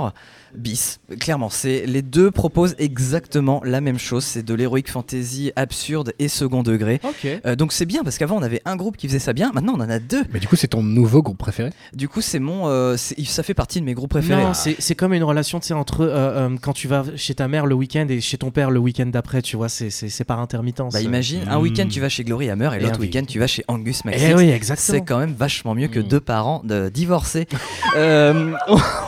bis. 0.57 1.01
Clairement, 1.21 1.49
c'est 1.51 1.85
les 1.87 2.03
deux 2.03 2.31
proposent 2.31 2.75
exactement 2.79 3.61
la 3.65 3.81
même 3.81 3.99
chose. 3.99 4.25
C'est 4.25 4.43
de 4.43 4.55
l'heroic 4.55 4.83
fantasy 4.89 5.53
absurde 5.57 6.13
et 6.19 6.29
second 6.29 6.63
degré. 6.63 7.01
Euh, 7.47 7.57
donc 7.57 7.73
c'est 7.73 7.87
bien 7.87 8.03
parce 8.05 8.19
qu'avant 8.19 8.37
on 8.37 8.43
avait 8.43 8.63
un 8.65 8.77
groupe 8.77 8.97
qui 8.97 9.07
faisait 9.09 9.19
ça 9.19 9.33
bien. 9.33 9.51
Maintenant 9.55 9.75
on 9.77 9.81
en 9.81 9.91
a 9.91 9.99
deux. 9.99 10.23
Mais 10.33 10.41
du 10.41 10.47
coup, 10.49 10.57
c'est 10.57 10.69
ton 10.69 10.83
nouveau 10.83 11.23
groupe 11.23 11.39
préféré? 11.39 11.71
Du 11.95 12.09
coup, 12.09 12.21
c'est 12.21 12.39
mon, 12.39 12.69
euh, 12.69 12.97
c'est- 12.97 13.23
ça 13.27 13.43
fait 13.43 13.55
partie 13.55 13.81
de 13.81 13.85
mes 13.87 13.95
groupes 13.95 14.11
préférés. 14.11 14.43
Non, 14.43 14.55
c'est 14.55 14.77
c'est 14.79 14.95
comme 14.95 15.13
une 15.15 15.25
relation 15.25 15.61
tu 15.61 15.69
sais, 15.69 15.75
entre 15.75 16.03
euh, 16.03 16.09
euh, 16.49 16.57
quand 16.61 16.73
tu 16.73 16.89
vas 16.89 17.05
chez 17.17 17.35
ta 17.35 17.49
mère 17.49 17.67
le 17.67 17.75
week-end 17.75 18.07
et 18.09 18.21
chez 18.21 18.39
ton 18.39 18.51
père 18.51 18.71
le 18.71 18.79
week-end 18.81 19.07
d'après, 19.07 19.43
tu 19.43 19.57
vois, 19.57 19.69
c'est- 19.69 19.91
c'est 19.91 20.09
c'est 20.09 20.25
par 20.25 20.41
intermittence. 20.41 20.93
Bah 20.93 21.01
imagine, 21.01 21.41
un 21.49 21.59
Mm. 21.59 21.63
week-end 21.63 21.87
tu 21.89 22.01
vas 22.01 22.09
chez 22.09 22.25
Glory 22.25 22.51
Hammer 22.51 22.71
et 22.75 22.77
Et 22.77 22.81
l'autre 22.81 23.01
week-end 23.01 23.25
tu 23.27 23.39
vas 23.39 23.47
chez 23.47 23.65
Angus 23.69 24.05
Mac 24.05 24.15
Eh 24.19 24.35
oui, 24.35 24.47
C'est 24.47 24.51
exactement. 24.55 25.05
quand 25.07 25.19
même 25.19 25.35
vachement 25.35 25.75
mieux 25.75 25.89
que 25.89 26.01
Mm. 26.01 26.09
deux 26.09 26.21
parents 26.21 26.61
de 26.65 26.89
divorcés. 26.89 27.47
Euh, 27.97 28.53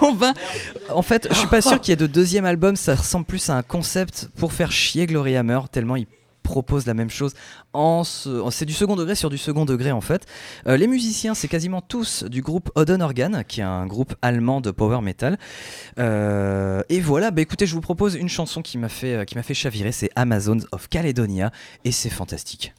on 0.02 0.14
va, 0.14 0.32
en 0.90 1.02
fait, 1.02 1.28
je 1.36 1.40
suis 1.40 1.48
pas 1.48 1.60
sûr 1.60 1.78
qu'il 1.80 1.92
y 1.92 1.92
ait 1.92 1.96
de 1.96 2.06
deuxième 2.06 2.46
album. 2.46 2.76
Ça 2.76 2.94
ressemble 2.94 3.26
plus 3.26 3.50
à 3.50 3.56
un 3.56 3.62
concept 3.62 4.30
pour 4.36 4.54
faire 4.54 4.72
chier 4.72 5.06
Glory 5.06 5.36
Hammer 5.36 5.60
tellement 5.70 5.96
il 5.96 6.06
propose 6.42 6.86
la 6.86 6.94
même 6.94 7.10
chose 7.10 7.34
c'est 8.50 8.64
du 8.64 8.72
second 8.72 8.94
degré 8.94 9.16
sur 9.16 9.28
du 9.30 9.36
second 9.36 9.64
degré 9.64 9.90
en 9.90 10.00
fait 10.00 10.26
Euh, 10.68 10.76
les 10.76 10.86
musiciens 10.86 11.34
c'est 11.34 11.48
quasiment 11.48 11.80
tous 11.80 12.22
du 12.22 12.40
groupe 12.40 12.70
Odon 12.76 13.00
Organ 13.00 13.42
qui 13.46 13.60
est 13.60 13.64
un 13.64 13.84
groupe 13.84 14.14
allemand 14.22 14.60
de 14.60 14.70
power 14.70 15.02
metal 15.02 15.38
Euh, 15.98 16.82
et 16.88 17.00
voilà 17.00 17.32
bah 17.32 17.42
écoutez 17.42 17.66
je 17.66 17.74
vous 17.74 17.80
propose 17.80 18.14
une 18.14 18.28
chanson 18.28 18.62
qui 18.62 18.78
m'a 18.78 18.88
fait 18.88 19.14
euh, 19.14 19.24
qui 19.24 19.34
m'a 19.34 19.42
fait 19.42 19.54
chavirer 19.54 19.90
c'est 19.90 20.10
Amazons 20.14 20.60
of 20.70 20.88
Caledonia 20.88 21.50
et 21.84 21.90
c'est 21.90 22.10
fantastique 22.10 22.72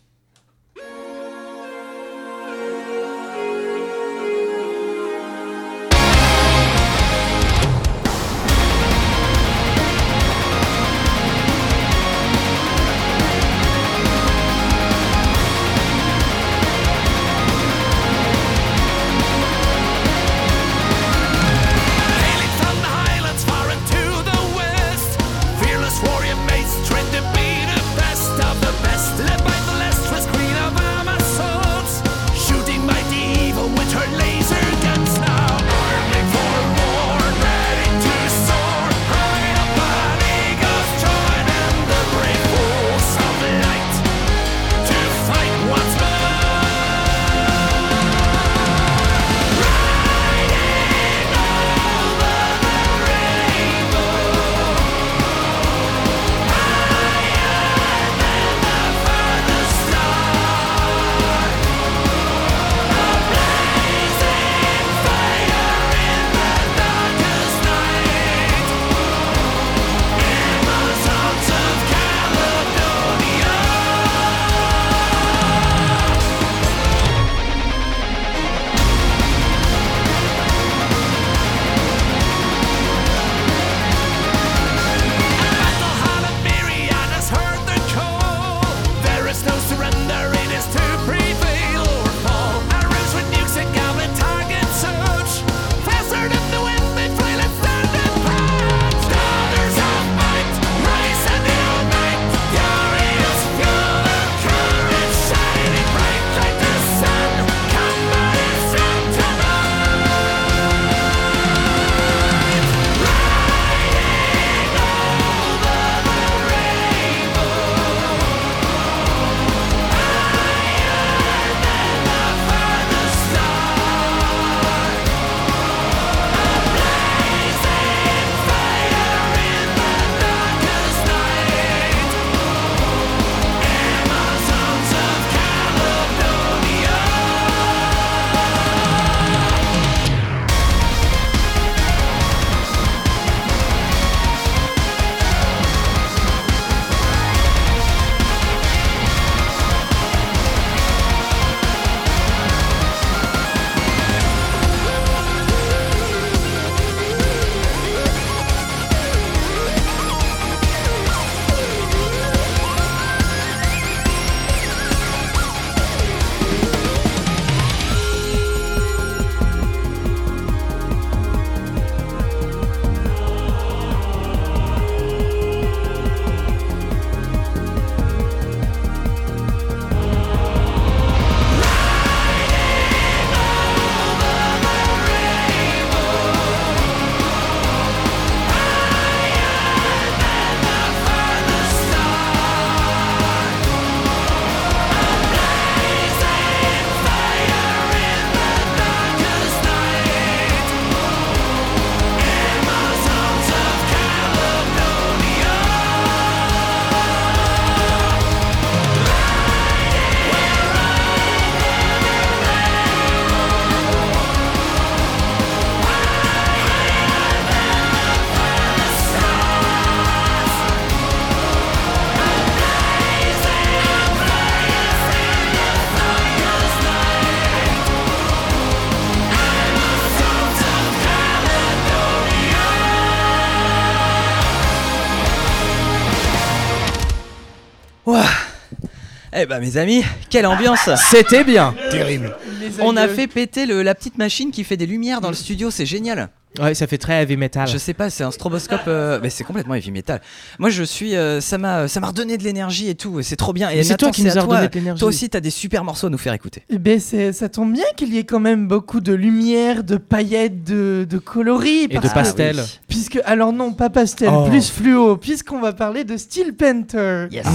Eh 239.39 239.45
ben 239.45 239.59
mes 239.59 239.77
amis, 239.77 240.03
quelle 240.29 240.47
ambiance 240.47 240.89
C'était 241.11 241.43
bien. 241.43 241.75
Terrible. 241.91 242.35
On 242.81 242.97
a 242.97 243.07
fait 243.07 243.27
péter 243.27 243.65
le- 243.67 243.83
la 243.83 243.93
petite 243.93 244.17
machine 244.17 244.49
qui 244.51 244.63
fait 244.63 244.77
des 244.77 244.87
lumières 244.87 245.21
dans 245.21 245.29
le 245.29 245.35
studio, 245.35 245.69
c'est 245.69 245.85
génial. 245.85 246.29
Ouais, 246.59 246.73
ça 246.73 246.87
fait 246.87 246.97
très 246.97 247.21
heavy 247.21 247.37
metal. 247.37 247.67
Je 247.67 247.77
sais 247.77 247.93
pas, 247.93 248.09
c'est 248.09 248.23
un 248.23 248.31
stroboscope, 248.31 248.81
euh, 248.87 249.19
mais 249.21 249.29
c'est 249.29 249.43
complètement 249.43 249.75
heavy 249.75 249.91
metal. 249.91 250.21
Moi 250.59 250.69
je 250.69 250.83
suis, 250.83 251.15
euh, 251.15 251.39
ça 251.41 251.57
m'a, 251.57 251.87
ça 251.87 251.99
m'a 251.99 252.07
redonné 252.07 252.37
de 252.37 252.43
l'énergie 252.43 252.89
et 252.89 252.95
tout, 252.95 253.21
c'est 253.21 253.35
trop 253.35 253.53
bien. 253.53 253.69
Et 253.69 253.83
c'est 253.83 253.97
toi 253.97 254.11
qui 254.11 254.23
nous 254.23 254.29
as 254.29 254.33
toi. 254.41 254.43
redonné 254.43 254.67
de 254.69 254.73
l'énergie. 254.73 254.99
Toi 254.99 255.09
aussi, 255.09 255.29
t'as 255.29 255.39
des 255.39 255.49
super 255.49 255.83
morceaux 255.83 256.07
à 256.07 256.09
nous 256.09 256.17
faire 256.17 256.33
écouter. 256.33 256.63
Eh 256.69 256.77
ben, 256.77 256.99
c'est- 256.99 257.33
ça 257.33 257.49
tombe 257.49 257.73
bien 257.73 257.85
qu'il 257.95 258.13
y 258.13 258.17
ait 258.17 258.23
quand 258.23 258.39
même 258.39 258.67
beaucoup 258.67 258.99
de 259.01 259.13
lumière, 259.13 259.83
de 259.83 259.97
paillettes, 259.97 260.63
de, 260.63 261.05
de 261.09 261.17
coloris. 261.17 261.83
Et 261.89 261.97
de 261.99 262.07
pastel. 262.13 262.63
Puisque, 262.87 263.19
alors 263.25 263.53
non, 263.53 263.73
pas 263.73 263.89
pastel, 263.89 264.29
Oh. 264.31 264.45
plus 264.49 264.69
fluo, 264.69 265.17
puisqu'on 265.17 265.59
va 265.59 265.73
parler 265.73 266.03
de 266.03 266.17
Steel 266.17 266.53
Panther. 266.53 267.27
Yes. 267.31 267.45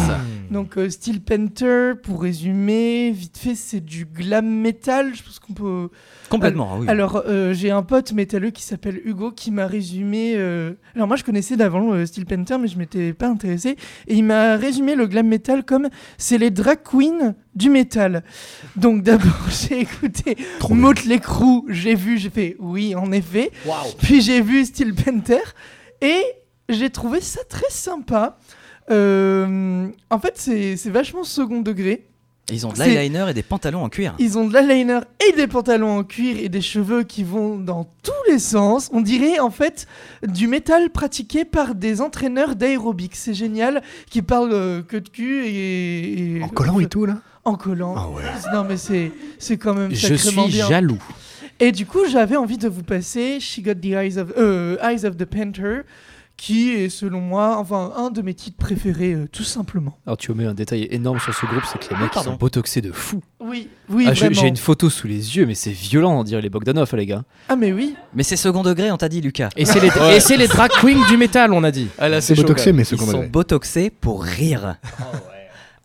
Donc 0.51 0.77
euh, 0.77 0.91
Steel 0.91 1.21
Panther, 1.21 1.93
pour 2.03 2.23
résumer, 2.23 3.11
vite 3.11 3.39
fait, 3.39 3.55
c'est 3.55 3.81
du 3.81 4.05
glam 4.05 4.47
metal. 4.47 5.13
Je 5.15 5.23
pense 5.23 5.39
qu'on 5.39 5.55
peut. 5.55 5.89
Complètement, 6.29 6.71
ah 6.73 6.77
oui. 6.81 6.89
Alors 6.89 7.23
euh, 7.27 7.53
j'ai 7.53 7.71
un 7.71 7.83
pote 7.83 8.13
métalleux 8.13 8.51
qui 8.51 8.63
s'appelle 8.63 8.92
Hugo 9.05 9.31
qui 9.33 9.51
m'a 9.51 9.67
résumé. 9.67 10.35
euh, 10.37 10.73
Alors 10.95 11.09
moi 11.09 11.17
je 11.17 11.25
connaissais 11.25 11.57
d'avant 11.57 11.93
euh, 11.93 12.05
Steel 12.07 12.27
Panther, 12.27 12.59
mais 12.59 12.69
je 12.69 12.77
m'étais 12.79 13.13
pas 13.13 13.29
intéressé. 13.29 13.77
Et 14.09 14.15
il 14.15 14.25
m'a 14.25 14.57
résumé 14.57 14.95
le 14.95 15.07
glam 15.07 15.27
metal 15.27 15.65
comme 15.65 15.89
c'est 16.19 16.39
les 16.39 16.51
drag 16.51 16.79
queens 16.83 17.35
du 17.55 17.71
métal. 17.71 18.23
Donc 18.77 19.03
d'abord 19.05 19.49
j'ai 19.51 19.81
écouté 19.81 20.37
Motley 20.75 21.19
Crue, 21.19 21.63
j'ai 21.69 21.95
vu, 21.95 22.19
j'ai 22.19 22.31
fait 22.31 22.57
oui 22.59 22.95
en 22.95 23.13
effet. 23.13 23.51
Puis 24.03 24.21
j'ai 24.21 24.41
vu 24.41 24.65
Steel 24.65 24.95
Panther 24.95 25.43
et 26.01 26.23
j'ai 26.69 26.91
trouvé 26.91 27.21
ça 27.21 27.41
très 27.49 27.71
sympa. 27.71 28.39
Euh, 28.91 29.89
en 30.11 30.19
fait, 30.19 30.33
c'est 30.37 30.77
c'est 30.77 30.91
vachement 30.91 31.23
second 31.25 31.61
degré. 31.61 32.09
Ils 32.53 32.67
ont 32.67 32.73
de 32.73 32.79
l'eyeliner 32.79 33.27
et 33.31 33.35
des 33.35 33.43
pantalons 33.43 33.83
en 33.83 33.89
cuir. 33.89 34.15
Ils 34.19 34.37
ont 34.39 34.47
de 34.47 34.53
l'eyeliner 34.53 35.01
et 35.27 35.33
des 35.33 35.47
pantalons 35.47 35.99
en 35.99 36.05
cuir 36.05 36.37
et 36.39 36.49
des 36.49 36.61
cheveux 36.61 37.03
qui 37.03 37.25
vont 37.25 37.57
dans 37.57 37.85
tous 38.03 38.13
les 38.31 38.39
sens. 38.39 38.91
On 38.93 39.01
dirait 39.01 39.39
en 39.41 39.51
fait 39.51 39.87
du 40.27 40.47
métal 40.47 40.91
pratiqué 40.91 41.45
par 41.45 41.75
des 41.75 42.01
entraîneurs 42.01 42.55
d'aérobic. 42.55 43.17
C'est 43.17 43.35
génial, 43.35 43.83
qui 44.11 44.23
parlent 44.23 44.53
euh, 44.53 44.83
que 44.83 44.97
de 44.99 45.09
cul 45.09 45.47
et, 45.47 46.37
et- 46.39 46.43
En 46.43 46.49
collant 46.49 46.79
et 46.79 46.87
tout, 46.87 47.07
là? 47.07 47.19
En 47.45 47.55
collant. 47.57 47.95
Ah 47.97 48.09
ouais. 48.09 48.23
Non 48.53 48.65
mais 48.69 48.77
c'est 48.77 49.11
c'est 49.39 49.57
quand 49.57 49.75
même 49.75 49.93
Je 49.95 50.15
sacrément 50.15 50.45
suis 50.45 50.53
bien. 50.53 50.69
jaloux. 50.69 50.99
Et 51.59 51.73
du 51.73 51.87
coup, 51.87 52.01
j'avais 52.11 52.37
envie 52.37 52.59
de 52.59 52.69
vous 52.69 52.83
passer 52.83 53.39
She 53.41 53.61
Got 53.63 53.75
the 53.75 53.87
Eyes 53.87 54.19
of, 54.19 54.33
euh, 54.37 54.77
Eyes 54.83 55.05
of 55.07 55.17
the 55.17 55.25
Panther, 55.25 55.83
qui 56.37 56.71
est 56.71 56.89
selon 56.89 57.21
moi, 57.21 57.57
enfin, 57.59 57.93
un 57.97 58.11
de 58.11 58.21
mes 58.23 58.35
titres 58.35 58.57
préférés, 58.57 59.13
euh, 59.15 59.29
tout 59.31 59.45
simplement. 59.45 59.97
Alors 60.07 60.17
tu 60.17 60.31
omets 60.33 60.47
un 60.47 60.55
détail 60.55 60.89
énorme 60.91 61.21
sur 61.21 61.33
ce 61.35 61.47
groupe, 61.47 61.63
c'est 61.71 61.79
que 61.79 61.95
les 61.95 62.01
mecs 62.01 62.11
ils 62.11 62.15
pardon. 62.15 62.33
sont 62.33 62.37
botoxés 62.37 62.81
de 62.81 62.91
fou. 62.91 63.23
Oui, 63.39 63.69
oui, 63.89 64.07
Ah, 64.09 64.15
j'ai 64.15 64.27
vraiment. 64.27 64.41
j'ai 64.41 64.49
une 64.49 64.57
photo 64.57 64.91
sous 64.91 65.07
les 65.07 65.37
yeux, 65.37 65.47
mais 65.47 65.55
c'est 65.55 65.71
violent, 65.71 66.19
on 66.19 66.25
dirait 66.25 66.43
les 66.43 66.51
Bogdanov, 66.51 66.91
les 66.97 67.07
gars. 67.07 67.23
Ah 67.49 67.55
mais 67.57 67.73
oui. 67.73 67.95
Mais 68.15 68.23
c'est 68.25 68.37
second 68.37 68.63
degré, 68.63 68.91
on 68.91 68.97
t'a 68.97 69.09
dit, 69.09 69.21
Lucas. 69.21 69.51
Et 69.57 69.65
c'est 69.65 69.81
les, 69.81 69.91
et 70.17 70.21
c'est 70.21 70.37
les 70.37 70.49
drag 70.49 70.71
queens 70.81 71.07
du 71.09 71.17
métal, 71.17 71.53
on 71.53 71.63
a 71.63 71.71
dit. 71.71 71.89
Ah 71.99 72.21
C'est 72.21 72.35
botoxé, 72.35 72.73
mais 72.73 72.83
Ils 72.83 72.87
second 72.87 73.07
sont 73.07 73.13
degré. 73.13 73.29
botoxés 73.29 73.91
pour 73.91 74.25
rire. 74.25 74.77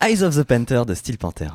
Eyes 0.02 0.22
of 0.22 0.36
the 0.36 0.44
Panther 0.44 0.82
de 0.86 0.94
Steel 0.94 1.18
Panther. 1.18 1.48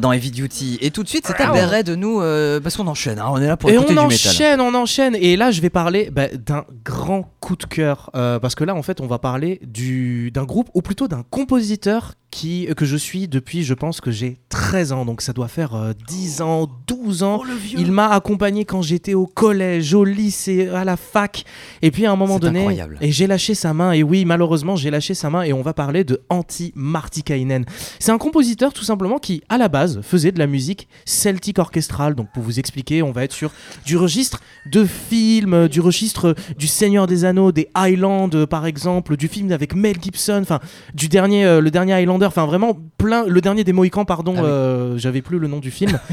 Dans 0.00 0.12
Heavy 0.12 0.30
Duty. 0.30 0.78
Et 0.80 0.90
tout 0.90 1.02
de 1.02 1.08
suite, 1.08 1.24
c'est 1.26 1.40
à 1.40 1.48
Ah. 1.50 1.52
Béret 1.52 1.82
de 1.84 1.94
nous, 1.94 2.20
euh, 2.20 2.60
parce 2.60 2.76
qu'on 2.76 2.86
enchaîne, 2.86 3.18
hein, 3.18 3.26
on 3.30 3.38
est 3.40 3.46
là 3.46 3.56
pour 3.56 3.70
Et 3.70 3.74
écouter 3.74 3.92
on 3.98 4.02
du 4.02 4.14
métal. 4.14 4.30
enchaîne, 4.32 4.60
on 4.60 4.74
enchaîne. 4.74 5.14
Et 5.16 5.36
là, 5.36 5.50
je 5.50 5.60
vais 5.60 5.70
parler 5.70 6.10
bah, 6.10 6.28
d'un 6.28 6.64
grand 6.84 7.30
coup 7.40 7.56
de 7.56 7.64
cœur. 7.64 8.10
euh, 8.14 8.38
parce 8.38 8.54
que 8.54 8.64
là, 8.64 8.74
en 8.74 8.82
fait, 8.82 9.00
on 9.00 9.06
va 9.06 9.18
parler 9.18 9.60
du- 9.66 10.30
d'un 10.30 10.44
groupe, 10.44 10.68
ou 10.74 10.82
plutôt 10.82 11.08
d'un 11.08 11.22
compositeur 11.30 12.14
qui, 12.36 12.68
que 12.76 12.84
je 12.84 12.98
suis 12.98 13.28
depuis, 13.28 13.64
je 13.64 13.72
pense 13.72 14.02
que 14.02 14.10
j'ai 14.10 14.36
13 14.50 14.92
ans. 14.92 15.04
Donc 15.06 15.22
ça 15.22 15.32
doit 15.32 15.48
faire 15.48 15.74
euh, 15.74 15.92
10 16.06 16.42
ans, 16.42 16.68
12 16.86 17.22
ans. 17.22 17.40
Il 17.78 17.92
m'a 17.92 18.08
accompagné 18.08 18.66
quand 18.66 18.82
j'étais 18.82 19.14
au 19.14 19.26
collège, 19.26 19.94
au 19.94 20.04
lycée, 20.04 20.68
à 20.68 20.84
la 20.84 20.98
fac. 20.98 21.46
Et 21.80 21.90
puis 21.90 22.04
à 22.04 22.12
un 22.12 22.16
moment 22.16 22.38
donné, 22.38 22.58
incroyable. 22.58 22.98
et 23.00 23.10
j'ai 23.10 23.26
lâché 23.26 23.54
sa 23.54 23.72
main. 23.72 23.92
Et 23.92 24.02
oui, 24.02 24.26
malheureusement, 24.26 24.76
j'ai 24.76 24.90
lâché 24.90 25.14
sa 25.14 25.30
main. 25.30 25.44
Et 25.44 25.54
on 25.54 25.62
va 25.62 25.72
parler 25.72 26.04
de 26.04 26.20
Antti 26.28 26.72
Martikainen. 26.74 27.64
C'est 27.98 28.12
un 28.12 28.18
compositeur 28.18 28.74
tout 28.74 28.84
simplement 28.84 29.18
qui, 29.18 29.42
à 29.48 29.56
la 29.56 29.68
base, 29.68 30.02
faisait 30.02 30.30
de 30.30 30.38
la 30.38 30.46
musique 30.46 30.88
celtique 31.06 31.58
orchestrale. 31.58 32.14
Donc 32.14 32.28
pour 32.34 32.42
vous 32.42 32.58
expliquer, 32.58 33.02
on 33.02 33.12
va 33.12 33.24
être 33.24 33.32
sur 33.32 33.50
du 33.86 33.96
registre 33.96 34.40
de 34.70 34.84
films, 34.84 35.68
du 35.68 35.80
registre 35.80 36.34
du 36.58 36.66
Seigneur 36.66 37.06
des 37.06 37.24
Anneaux, 37.24 37.50
des 37.50 37.70
Highlands 37.74 38.28
euh, 38.34 38.46
par 38.46 38.66
exemple, 38.66 39.16
du 39.16 39.26
film 39.26 39.52
avec 39.52 39.74
Mel 39.74 39.96
Gibson, 40.02 40.40
enfin 40.42 40.60
du 40.92 41.08
dernier, 41.08 41.46
euh, 41.46 41.62
le 41.62 41.70
dernier 41.70 41.94
Highlander, 41.94 42.25
enfin 42.26 42.46
vraiment 42.46 42.76
plein, 42.98 43.24
le 43.26 43.40
dernier 43.40 43.64
des 43.64 43.72
Mohicans, 43.72 44.04
pardon, 44.04 44.34
Ah 44.36 44.40
oui. 44.42 44.46
euh, 44.48 44.98
j'avais 44.98 45.22
plus 45.22 45.38
le 45.38 45.48
nom 45.48 45.58
du 45.58 45.70
film. 45.70 45.98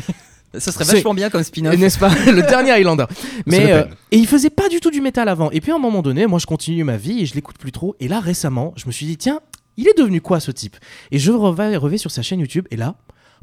Ça 0.55 0.71
serait 0.71 0.85
vachement 0.85 1.15
bien 1.15 1.31
comme 1.31 1.41
spin-off. 1.41 1.75
N'est-ce 1.75 1.97
pas 1.97 2.09
Le 2.27 2.41
dernier 2.41 2.71
Highlander. 2.71 3.05
Mais 3.47 3.71
euh, 3.71 3.85
et 4.11 4.17
il 4.17 4.27
faisait 4.27 4.51
pas 4.51 4.69
du 4.69 4.79
tout 4.79 4.91
du 4.91 5.01
métal 5.01 5.27
avant. 5.27 5.49
Et 5.49 5.59
puis 5.61 5.71
à 5.71 5.75
un 5.75 5.79
moment 5.79 6.03
donné, 6.03 6.27
moi 6.27 6.37
je 6.37 6.45
continue 6.45 6.83
ma 6.83 6.95
vie 6.95 7.21
et 7.21 7.25
je 7.25 7.33
l'écoute 7.33 7.57
plus 7.57 7.71
trop. 7.71 7.95
Et 7.99 8.07
là 8.07 8.19
récemment, 8.19 8.71
je 8.75 8.85
me 8.85 8.91
suis 8.91 9.07
dit 9.07 9.17
tiens, 9.17 9.39
il 9.77 9.87
est 9.87 9.97
devenu 9.97 10.21
quoi 10.21 10.39
ce 10.39 10.51
type? 10.51 10.77
Et 11.11 11.17
je 11.17 11.31
reviens, 11.31 11.79
reviens 11.79 11.97
sur 11.97 12.11
sa 12.11 12.21
chaîne 12.21 12.39
YouTube 12.39 12.67
et 12.69 12.75
là. 12.77 12.93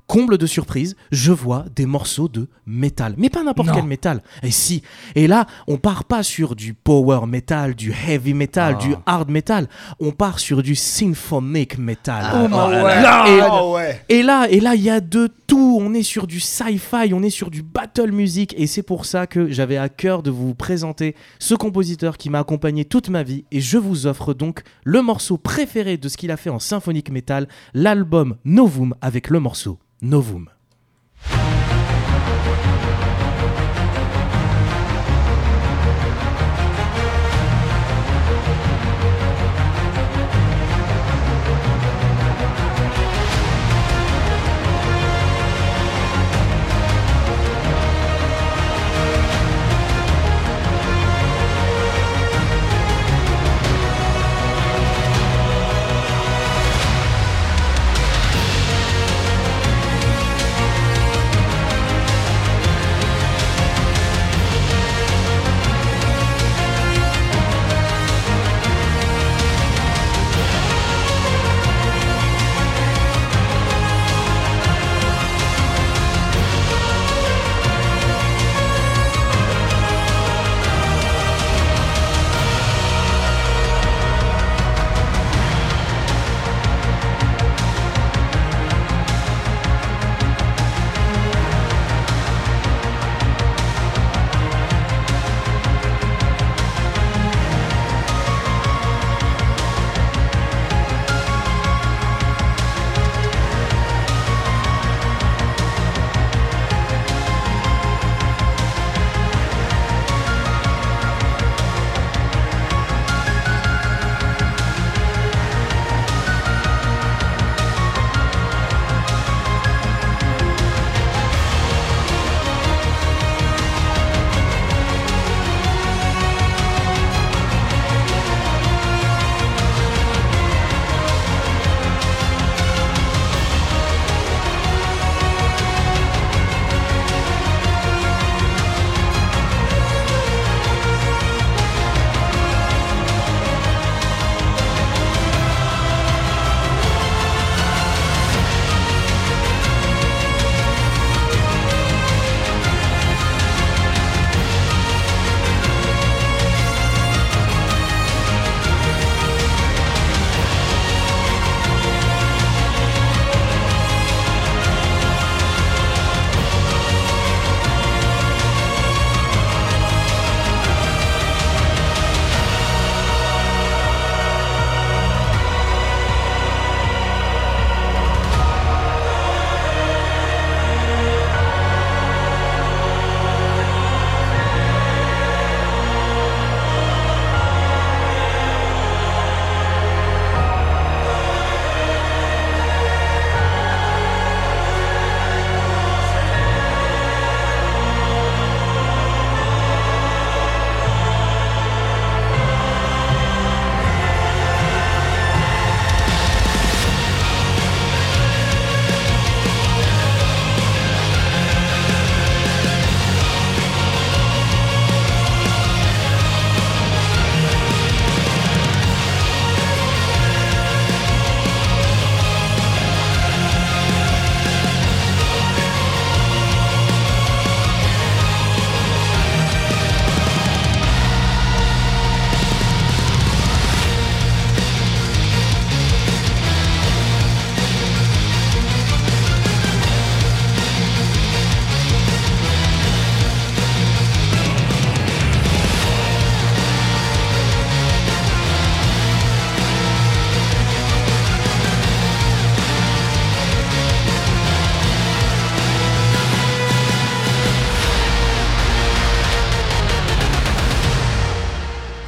Comble 0.07 0.39
de 0.39 0.47
surprise, 0.47 0.97
je 1.13 1.31
vois 1.33 1.65
des 1.77 1.87
morceaux 1.87 2.29
de 2.29 2.49
métal. 2.67 3.15
Mais 3.17 3.31
pas 3.31 3.43
n'importe 3.45 3.71
quel 3.73 3.85
métal. 3.85 4.23
Et 4.43 4.51
si. 4.51 4.83
Et 5.15 5.27
là, 5.27 5.47
on 5.69 5.77
part 5.77 6.05
pas 6.05 6.23
sur 6.23 6.57
du 6.57 6.75
power 6.75 7.27
metal, 7.27 7.75
du 7.75 7.93
heavy 7.93 8.35
metal, 8.35 8.77
Ah. 8.79 8.83
du 8.83 8.95
hard 9.07 9.31
metal. 9.31 9.69
On 10.01 10.11
part 10.11 10.39
sur 10.41 10.63
du 10.63 10.75
symphonic 10.75 11.79
metal. 11.79 12.23
Ah, 12.25 12.43
oh 12.45 12.49
là 12.49 12.69
ouais. 12.69 13.03
là. 13.03 13.25
Et- 13.29 13.41
Ah 13.41 13.67
ouais. 13.69 14.03
et 14.09 14.23
là, 14.23 14.47
et 14.51 14.61
là, 14.61 14.75
il 14.75 14.83
y 14.83 14.91
a 14.91 15.01
de 15.01 15.29
tout. 15.47 15.79
On 15.81 15.95
est 15.95 16.03
sur 16.03 16.27
du 16.27 16.41
sci-fi, 16.41 17.13
on 17.15 17.23
est 17.23 17.31
sur 17.31 17.51
du 17.51 17.63
battle 17.63 18.13
music, 18.13 18.55
et 18.57 18.67
c'est 18.67 18.83
pour 18.83 19.05
ça 19.05 19.27
que 19.27 19.51
j'avais 19.51 19.77
à 19.77 19.89
cœur 19.89 20.23
de 20.23 20.31
vous 20.31 20.55
présenter 20.55 21.15
ce 21.39 21.55
compositeur 21.55 22.17
qui 22.17 22.31
m'a 22.31 22.41
accompagné 22.41 22.85
toute 22.85 23.09
ma 23.09 23.23
vie. 23.23 23.45
Et 23.53 23.61
je 23.61 23.79
vous 23.79 24.07
offre 24.07 24.35
donc 24.35 24.63
le 24.85 25.03
morceau 25.03 25.37
préféré 25.39 25.97
de 25.97 26.09
ce 26.09 26.17
qu'il 26.17 26.31
a 26.31 26.37
fait 26.37 26.51
en 26.51 26.59
symphonique 26.59 27.11
metal, 27.11 27.49
l'album 27.75 28.37
Novum 28.45 28.95
avec 29.01 29.31
le 29.31 29.41
morceau 29.41 29.79
Novum. 30.03 30.49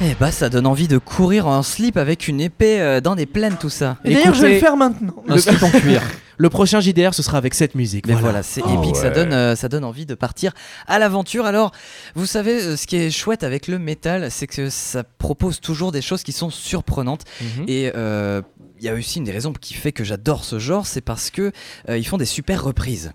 Eh 0.05 0.15
bah, 0.19 0.31
ça 0.31 0.49
donne 0.49 0.67
envie 0.67 0.87
de 0.89 0.97
courir 0.97 1.47
en 1.47 1.63
slip 1.63 1.95
avec 1.97 2.27
une 2.27 2.41
épée 2.41 2.81
euh, 2.81 2.99
dans 2.99 3.15
des 3.15 3.25
plaines, 3.25 3.55
tout 3.59 3.69
ça. 3.69 3.97
Et 4.03 4.13
d'ailleurs, 4.13 4.33
je 4.33 4.41
vais 4.41 4.53
le 4.55 4.59
faire 4.59 4.75
maintenant. 4.75 5.15
Un 5.29 5.37
slip 5.37 5.63
en 5.63 5.69
cuir. 5.79 6.01
Le 6.37 6.49
prochain 6.49 6.81
JDR, 6.81 7.13
ce 7.13 7.23
sera 7.23 7.37
avec 7.37 7.53
cette 7.53 7.73
musique. 7.75 8.07
Mais 8.07 8.13
voilà. 8.13 8.27
voilà, 8.27 8.43
c'est 8.43 8.61
Ah 8.65 8.73
épique, 8.73 8.95
ça, 8.97 9.03
ouais. 9.03 9.11
donne, 9.13 9.31
euh, 9.33 9.55
ça 9.55 9.69
donne 9.69 9.85
envie 9.85 10.05
de 10.05 10.15
partir 10.15 10.51
à 10.87 10.99
l'aventure. 10.99 11.45
Alors, 11.45 11.71
vous 12.15 12.25
savez, 12.25 12.61
euh, 12.61 12.75
ce 12.75 12.85
qui 12.85 12.97
est 12.97 13.11
chouette 13.11 13.43
avec 13.43 13.67
le 13.67 13.79
métal, 13.79 14.29
c'est 14.29 14.47
que 14.47 14.69
ça 14.69 15.03
propose 15.03 15.61
toujours 15.61 15.91
des 15.93 16.01
choses 16.01 16.23
qui 16.23 16.31
sont 16.33 16.49
surprenantes. 16.49 17.23
Mhm. 17.41 17.65
Et 17.67 17.91
euh, 17.95 18.41
il 18.79 18.85
y 18.85 18.89
a 18.89 18.93
aussi 18.95 19.19
une 19.19 19.23
des 19.25 19.31
raisons 19.31 19.53
qui 19.53 19.73
fait 19.73 19.93
que 19.93 20.03
j'adore 20.03 20.43
ce 20.43 20.59
genre, 20.59 20.85
c'est 20.85 21.01
parce 21.01 21.29
que 21.29 21.51
euh, 21.87 21.97
ils 21.97 22.05
font 22.05 22.17
des 22.17 22.25
super 22.25 22.61
reprises. 22.63 23.13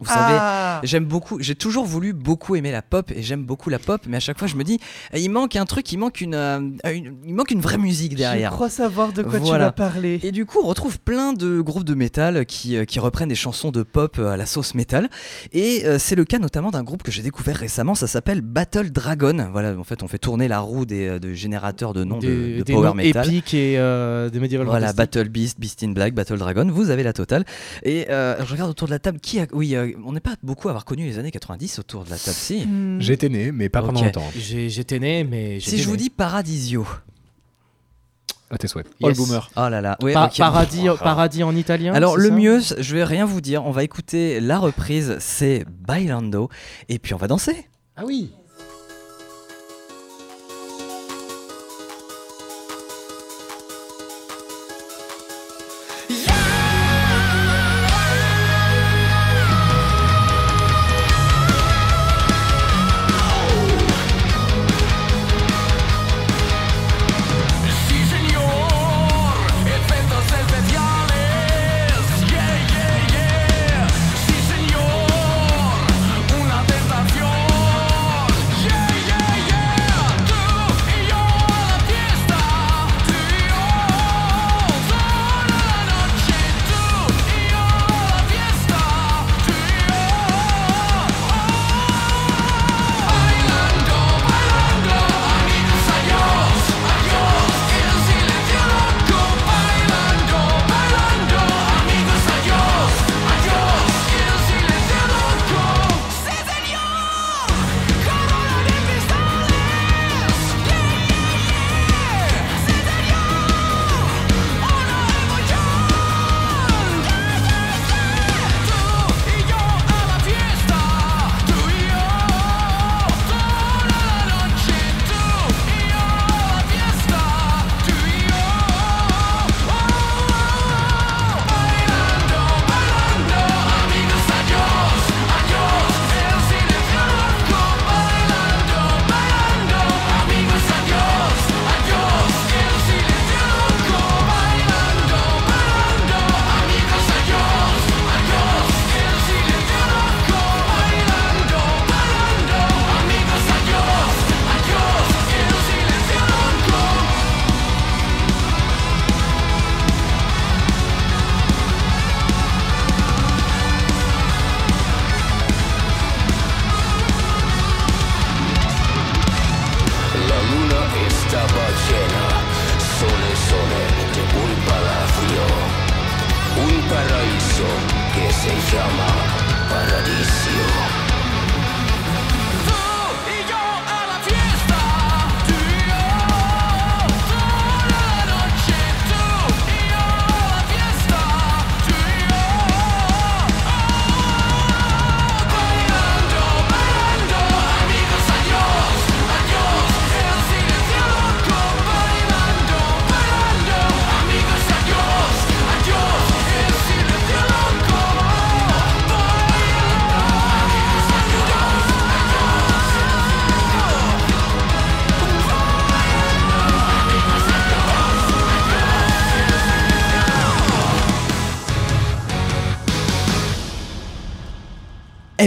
Vous 0.00 0.06
savez, 0.06 0.36
Ah. 0.38 0.80
J'aime 0.82 1.04
beaucoup, 1.04 1.38
j'ai 1.40 1.54
toujours 1.54 1.84
voulu 1.86 2.12
beaucoup 2.12 2.56
aimer 2.56 2.72
la 2.72 2.82
pop 2.82 3.10
et 3.14 3.22
j'aime 3.22 3.44
beaucoup 3.44 3.70
la 3.70 3.78
pop, 3.78 4.02
mais 4.08 4.16
à 4.16 4.20
chaque 4.20 4.38
fois 4.38 4.48
je 4.48 4.56
me 4.56 4.64
dis, 4.64 4.78
eh, 5.12 5.20
il 5.20 5.28
manque 5.30 5.54
un 5.56 5.64
truc, 5.66 5.90
il 5.92 5.98
manque 5.98 6.20
une, 6.20 6.34
euh, 6.34 6.58
une- 6.92 7.16
il 7.24 7.34
manque 7.34 7.52
une 7.52 7.60
vraie 7.60 7.78
musique 7.78 8.14
derrière. 8.16 8.50
Je 8.50 8.54
crois 8.56 8.68
savoir 8.68 9.12
de 9.12 9.22
quoi 9.22 9.38
Voilà. 9.38 9.58
tu 9.58 9.68
vas 9.68 9.72
parler. 9.72 10.20
Et 10.22 10.32
du 10.32 10.46
coup, 10.46 10.58
on 10.62 10.66
retrouve 10.66 10.98
plein 10.98 11.32
de 11.32 11.60
groupes 11.60 11.84
de 11.84 11.94
métal 11.94 12.44
qui, 12.44 12.76
euh, 12.76 12.84
qui 12.84 12.98
reprennent 12.98 13.28
des 13.28 13.34
chansons 13.34 13.70
de 13.70 13.82
pop 13.82 14.16
euh, 14.18 14.30
à 14.32 14.36
la 14.36 14.46
sauce 14.46 14.74
métal. 14.74 15.08
Et 15.52 15.82
euh, 15.86 15.98
c'est 15.98 16.16
le 16.16 16.24
cas 16.24 16.38
notamment 16.38 16.70
d'un 16.70 16.82
groupe 16.82 17.02
que 17.02 17.12
j'ai 17.12 17.22
découvert 17.22 17.56
récemment, 17.56 17.94
ça 17.94 18.06
s'appelle 18.06 18.40
Battle 18.40 18.90
Dragon. 18.90 19.48
Voilà, 19.52 19.78
en 19.78 19.84
fait, 19.84 20.02
on 20.02 20.08
fait 20.08 20.18
tourner 20.18 20.48
la 20.48 20.58
roue 20.60 20.84
des, 20.86 21.18
de 21.20 21.32
générateurs 21.34 21.92
de 21.94 22.04
noms 22.04 22.18
de- 22.18 22.26
des, 22.26 22.58
de, 22.58 22.62
des 22.64 22.72
power 22.72 22.88
noms 22.88 22.94
metal. 22.94 23.26
épiques 23.26 23.54
et 23.54 23.78
euh, 23.78 24.28
des 24.28 24.40
médiéval 24.40 24.66
Voilà. 24.66 24.92
Battle 24.92 25.28
Beast, 25.28 25.58
Beast 25.60 25.82
in 25.84 25.90
Black, 25.92 26.14
Battle 26.14 26.36
Dragon, 26.38 26.66
vous 26.70 26.90
avez 26.90 27.02
la 27.04 27.12
totale. 27.12 27.44
Et 27.84 28.06
euh, 28.10 28.36
je 28.44 28.52
regarde 28.52 28.70
autour 28.70 28.88
de 28.88 28.92
la 28.92 28.98
table, 28.98 29.18
qui 29.20 29.38
a... 29.40 29.46
Oui, 29.52 29.74
euh, 29.76 29.92
on 30.04 30.12
n'est 30.12 30.20
pas 30.20 30.36
beaucoup 30.42 30.68
à 30.68 30.70
avoir 30.72 30.84
connu 30.84 31.04
les 31.04 31.18
années 31.18 31.30
90 31.30 31.78
autour 31.78 32.04
de 32.04 32.10
la 32.10 32.18
table, 32.18 32.36
si. 32.36 32.66
Hmm. 32.66 33.00
J'étais 33.00 33.28
né, 33.28 33.52
mais 33.52 33.68
pas 33.68 33.82
pendant 33.82 34.00
Ok. 34.00 34.06
longtemps. 34.06 34.30
J'ai- 34.36 34.68
J'étais 34.70 34.98
né, 34.98 35.24
mais. 35.24 35.60
Si 35.60 35.78
je 35.78 35.88
vous 35.88 35.96
dis 35.96 36.10
Paradisio. 36.10 36.86
À 38.50 38.58
tes 38.58 38.68
souhaits. 38.68 38.86
Oh 39.02 39.08
le 39.08 39.14
Yes. 39.14 39.18
boomer. 39.18 39.50
Oh 39.56 39.68
là 39.68 39.80
là. 39.80 39.96
Ouais, 40.02 40.12
Pa- 40.12 40.26
ok. 40.26 40.36
paradis, 40.36 40.86
paradis 41.02 41.42
en 41.42 41.56
italien 41.56 41.92
Alors 41.94 42.16
le 42.16 42.28
ça 42.28 42.34
mieux, 42.34 42.60
je 42.78 42.94
vais 42.94 43.02
rien 43.04 43.24
vous 43.24 43.40
dire, 43.40 43.64
on 43.64 43.70
va 43.70 43.82
écouter 43.82 44.38
la 44.40 44.58
reprise, 44.58 45.16
c'est 45.18 45.64
Bailando, 45.86 46.50
et 46.88 46.98
puis 46.98 47.14
on 47.14 47.16
va 47.16 47.26
danser. 47.26 47.66
Ah 47.96 48.02
oui 48.04 48.30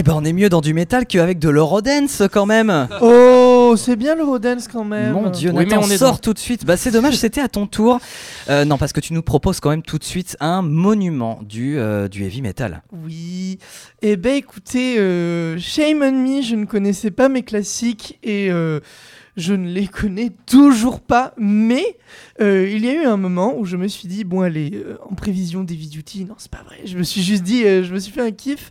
Eh 0.00 0.04
ben 0.04 0.12
on 0.14 0.24
est 0.24 0.32
mieux 0.32 0.48
dans 0.48 0.60
du 0.60 0.74
métal 0.74 1.06
qu'avec 1.06 1.40
de 1.40 1.48
l'eurodance 1.48 2.22
quand 2.30 2.46
même. 2.46 2.86
Oh, 3.02 3.74
c'est 3.76 3.96
bien 3.96 4.14
le 4.14 4.22
Rodens 4.22 4.68
quand 4.72 4.84
même. 4.84 5.12
Mon 5.12 5.28
dieu, 5.28 5.50
Oui, 5.50 5.64
mais 5.66 5.74
Nathan, 5.76 5.82
on 5.82 6.12
dans- 6.12 6.16
tout 6.16 6.32
de 6.32 6.38
suite. 6.38 6.64
Bah 6.64 6.76
c'est 6.76 6.92
dommage, 6.92 7.16
c'était 7.16 7.40
à 7.40 7.48
ton 7.48 7.66
tour. 7.66 7.98
Euh, 8.48 8.64
non, 8.64 8.78
parce 8.78 8.92
que 8.92 9.00
tu 9.00 9.12
nous 9.12 9.22
proposes 9.22 9.58
quand 9.58 9.70
même 9.70 9.82
tout 9.82 9.98
de 9.98 10.04
suite 10.04 10.36
un 10.38 10.62
monument 10.62 11.40
du, 11.42 11.80
euh, 11.80 12.06
du 12.06 12.22
heavy 12.22 12.42
metal. 12.42 12.84
Oui. 12.92 13.58
Eh 14.00 14.16
ben 14.16 14.36
écoutez, 14.36 15.00
euh, 15.00 15.58
Shame 15.58 16.02
on 16.02 16.12
Me, 16.12 16.42
je 16.42 16.54
ne 16.54 16.64
connaissais 16.66 17.10
pas 17.10 17.28
mes 17.28 17.42
classiques 17.42 18.20
et 18.22 18.52
euh, 18.52 18.78
je 19.36 19.52
ne 19.52 19.66
les 19.68 19.88
connais 19.88 20.30
toujours 20.46 21.00
pas. 21.00 21.34
Mais 21.38 21.96
euh, 22.40 22.70
il 22.72 22.84
y 22.84 22.88
a 22.88 22.94
eu 22.94 23.04
un 23.04 23.16
moment 23.16 23.56
où 23.58 23.64
je 23.64 23.76
me 23.76 23.88
suis 23.88 24.06
dit, 24.06 24.22
bon 24.22 24.42
allez, 24.42 24.70
euh, 24.76 24.96
en 25.10 25.16
prévision 25.16 25.64
d'Heavy 25.64 25.88
Duty, 25.88 26.24
non 26.24 26.34
c'est 26.38 26.52
pas 26.52 26.62
vrai. 26.64 26.76
Je 26.84 26.96
me 26.96 27.02
suis 27.02 27.20
juste 27.20 27.42
dit, 27.42 27.64
euh, 27.64 27.82
je 27.82 27.92
me 27.92 27.98
suis 27.98 28.12
fait 28.12 28.22
un 28.22 28.30
kiff. 28.30 28.70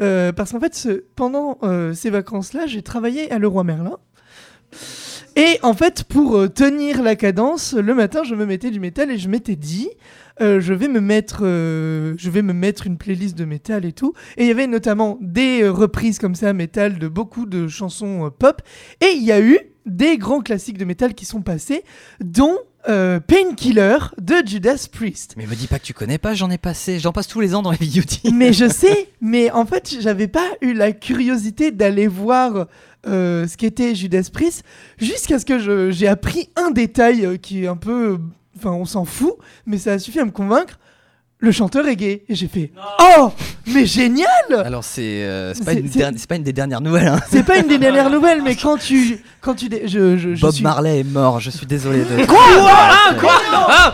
Euh, 0.00 0.32
parce 0.32 0.52
qu'en 0.52 0.60
fait, 0.60 0.74
ce- 0.74 1.04
pendant 1.16 1.58
euh, 1.62 1.92
ces 1.94 2.10
vacances-là, 2.10 2.66
j'ai 2.66 2.82
travaillé 2.82 3.30
à 3.30 3.38
Leroy 3.38 3.64
Merlin. 3.64 3.96
Et 5.36 5.58
en 5.62 5.74
fait, 5.74 6.04
pour 6.04 6.36
euh, 6.36 6.48
tenir 6.48 7.02
la 7.02 7.16
cadence, 7.16 7.74
le 7.74 7.94
matin, 7.94 8.22
je 8.24 8.34
me 8.34 8.46
mettais 8.46 8.70
du 8.70 8.80
métal 8.80 9.10
et 9.10 9.18
je 9.18 9.28
m'étais 9.28 9.56
dit, 9.56 9.88
je 10.40 10.72
vais 10.72 10.88
me 10.88 11.00
mettre, 11.00 11.42
je 11.42 12.30
vais 12.30 12.42
me 12.42 12.52
mettre 12.52 12.88
une 12.88 12.98
playlist 12.98 13.38
de 13.38 13.44
métal 13.44 13.84
et 13.84 13.92
tout. 13.92 14.14
Et 14.36 14.42
il 14.44 14.48
y 14.48 14.50
avait 14.50 14.66
notamment 14.66 15.16
des 15.20 15.68
reprises 15.68 16.18
comme 16.18 16.34
ça 16.34 16.52
métal 16.52 16.98
de 16.98 17.06
beaucoup 17.06 17.46
de 17.46 17.68
chansons 17.68 18.32
pop. 18.36 18.60
Et 19.00 19.12
il 19.16 19.22
y 19.22 19.30
a 19.30 19.40
eu 19.40 19.58
des 19.86 20.18
grands 20.18 20.40
classiques 20.40 20.78
de 20.78 20.84
métal 20.84 21.14
qui 21.14 21.24
sont 21.24 21.42
passés, 21.42 21.84
dont 22.20 22.58
euh, 22.88 23.20
Painkiller 23.20 23.98
de 24.20 24.36
Judas 24.44 24.88
Priest. 24.92 25.34
Mais 25.36 25.46
me 25.46 25.54
dis 25.54 25.66
pas 25.66 25.78
que 25.78 25.84
tu 25.84 25.94
connais 25.94 26.18
pas, 26.18 26.34
j'en 26.34 26.50
ai 26.50 26.58
passé, 26.58 26.98
j'en 26.98 27.12
passe 27.12 27.26
tous 27.26 27.40
les 27.40 27.54
ans 27.54 27.62
dans 27.62 27.70
les 27.70 27.78
vidéos. 27.78 28.04
mais 28.32 28.52
je 28.52 28.68
sais, 28.68 29.08
mais 29.20 29.50
en 29.50 29.66
fait, 29.66 29.96
j'avais 30.00 30.28
pas 30.28 30.46
eu 30.60 30.74
la 30.74 30.92
curiosité 30.92 31.70
d'aller 31.70 32.06
voir 32.06 32.66
euh, 33.06 33.46
ce 33.46 33.56
qu'était 33.56 33.94
Judas 33.94 34.28
Priest 34.32 34.64
jusqu'à 34.98 35.38
ce 35.38 35.44
que 35.44 35.90
j'ai 35.90 36.08
appris 36.08 36.48
un 36.56 36.70
détail 36.70 37.24
euh, 37.24 37.36
qui 37.36 37.64
est 37.64 37.66
un 37.66 37.76
peu. 37.76 38.18
Enfin, 38.56 38.70
on 38.70 38.84
s'en 38.84 39.04
fout, 39.04 39.34
mais 39.66 39.78
ça 39.78 39.94
a 39.94 39.98
suffi 39.98 40.20
à 40.20 40.24
me 40.24 40.30
convaincre. 40.30 40.78
Le 41.38 41.52
chanteur 41.52 41.86
est 41.88 41.96
gay. 41.96 42.24
Et 42.28 42.34
j'ai 42.34 42.48
fait 42.48 42.70
Oh 43.18 43.30
Mais 43.66 43.84
génial 43.86 44.28
Alors 44.64 44.82
c'est 44.84 45.24
euh, 45.24 45.52
c'est 45.54 45.64
pas, 45.64 45.72
C'est- 45.72 45.80
une 45.80 45.88
c'est- 45.90 45.98
derni- 45.98 46.16
c'est 46.18 46.28
pas 46.28 46.36
une 46.36 46.42
des 46.42 46.52
dernières 46.54 46.80
nouvelles. 46.80 47.08
hein. 47.08 47.20
C'est 47.30 47.42
pas 47.44 47.58
une 47.58 47.66
des 47.68 47.78
dernières 47.78 48.08
nouvelles, 48.16 48.40
mais 48.42 48.56
quand 48.56 48.78
tu. 48.78 49.18
Quand 49.40 49.54
tu 49.54 49.68
dé- 49.68 49.82
je, 49.86 50.16
je, 50.16 50.34
je 50.34 50.40
Bob 50.40 50.52
suis- 50.52 50.62
Marley 50.62 51.00
est 51.00 51.04
mort, 51.04 51.40
je 51.40 51.50
suis 51.50 51.66
désolé 51.66 51.98
de. 52.00 52.24
Quoi? 52.26 53.92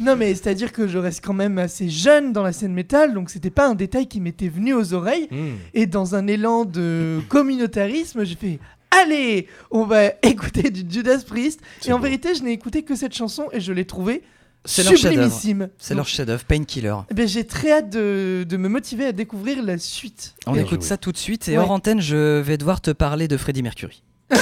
Non, 0.00 0.16
mais 0.16 0.34
c'est-à-dire 0.34 0.72
que 0.72 0.88
je 0.88 0.98
reste 0.98 1.24
quand 1.24 1.34
même 1.34 1.58
assez 1.58 1.88
jeune 1.88 2.32
dans 2.32 2.42
la 2.42 2.52
scène 2.52 2.72
métal, 2.72 3.14
donc 3.14 3.30
c'était 3.30 3.50
pas 3.50 3.68
un 3.68 3.74
détail 3.74 4.08
qui 4.08 4.20
m'était 4.20 4.48
venu 4.48 4.74
aux 4.74 4.94
oreilles. 4.94 5.28
Hmm. 5.30 5.52
Et 5.74 5.86
dans 5.86 6.16
un 6.16 6.26
élan 6.26 6.64
de 6.64 7.20
communautarisme, 7.28 8.24
j'ai 8.24 8.34
fait 8.34 8.58
Allez, 8.90 9.46
on 9.70 9.84
va 9.84 10.06
écouter 10.22 10.70
du 10.70 10.82
Judas 10.90 11.18
Priest. 11.26 11.60
Et 11.86 11.92
en 11.92 11.98
vérité, 12.00 12.34
je 12.34 12.42
n'ai 12.42 12.52
écouté 12.52 12.82
que 12.82 12.96
cette 12.96 13.14
chanson 13.14 13.44
et 13.52 13.60
je 13.60 13.72
l'ai 13.72 13.84
trouvée 13.84 14.22
C'est 14.64 14.82
leur 14.84 14.92
chef-d'œuvre. 14.96 15.32
sublimissime. 15.32 15.68
C'est 15.78 15.94
leur 15.94 16.06
chef-d'œuvre, 16.06 16.44
Painkiller. 16.44 16.94
Eh 17.10 17.14
ben, 17.14 17.26
j'ai 17.26 17.44
très 17.46 17.72
hâte 17.72 17.90
de, 17.90 18.46
de 18.48 18.56
me 18.56 18.68
motiver 18.68 19.06
à 19.06 19.12
découvrir 19.12 19.62
la 19.62 19.76
suite. 19.78 20.34
On 20.46 20.54
écoute 20.54 20.80
joué. 20.80 20.88
ça 20.88 20.96
tout 20.96 21.10
de 21.12 21.16
suite 21.16 21.48
et 21.48 21.52
Ouais. 21.52 21.64
hors 21.64 21.70
antenne, 21.72 22.00
je 22.00 22.40
vais 22.40 22.56
devoir 22.58 22.80
te 22.80 22.90
parler 22.92 23.26
de 23.28 23.36
Freddie 23.36 23.62
Mercury. 23.62 24.02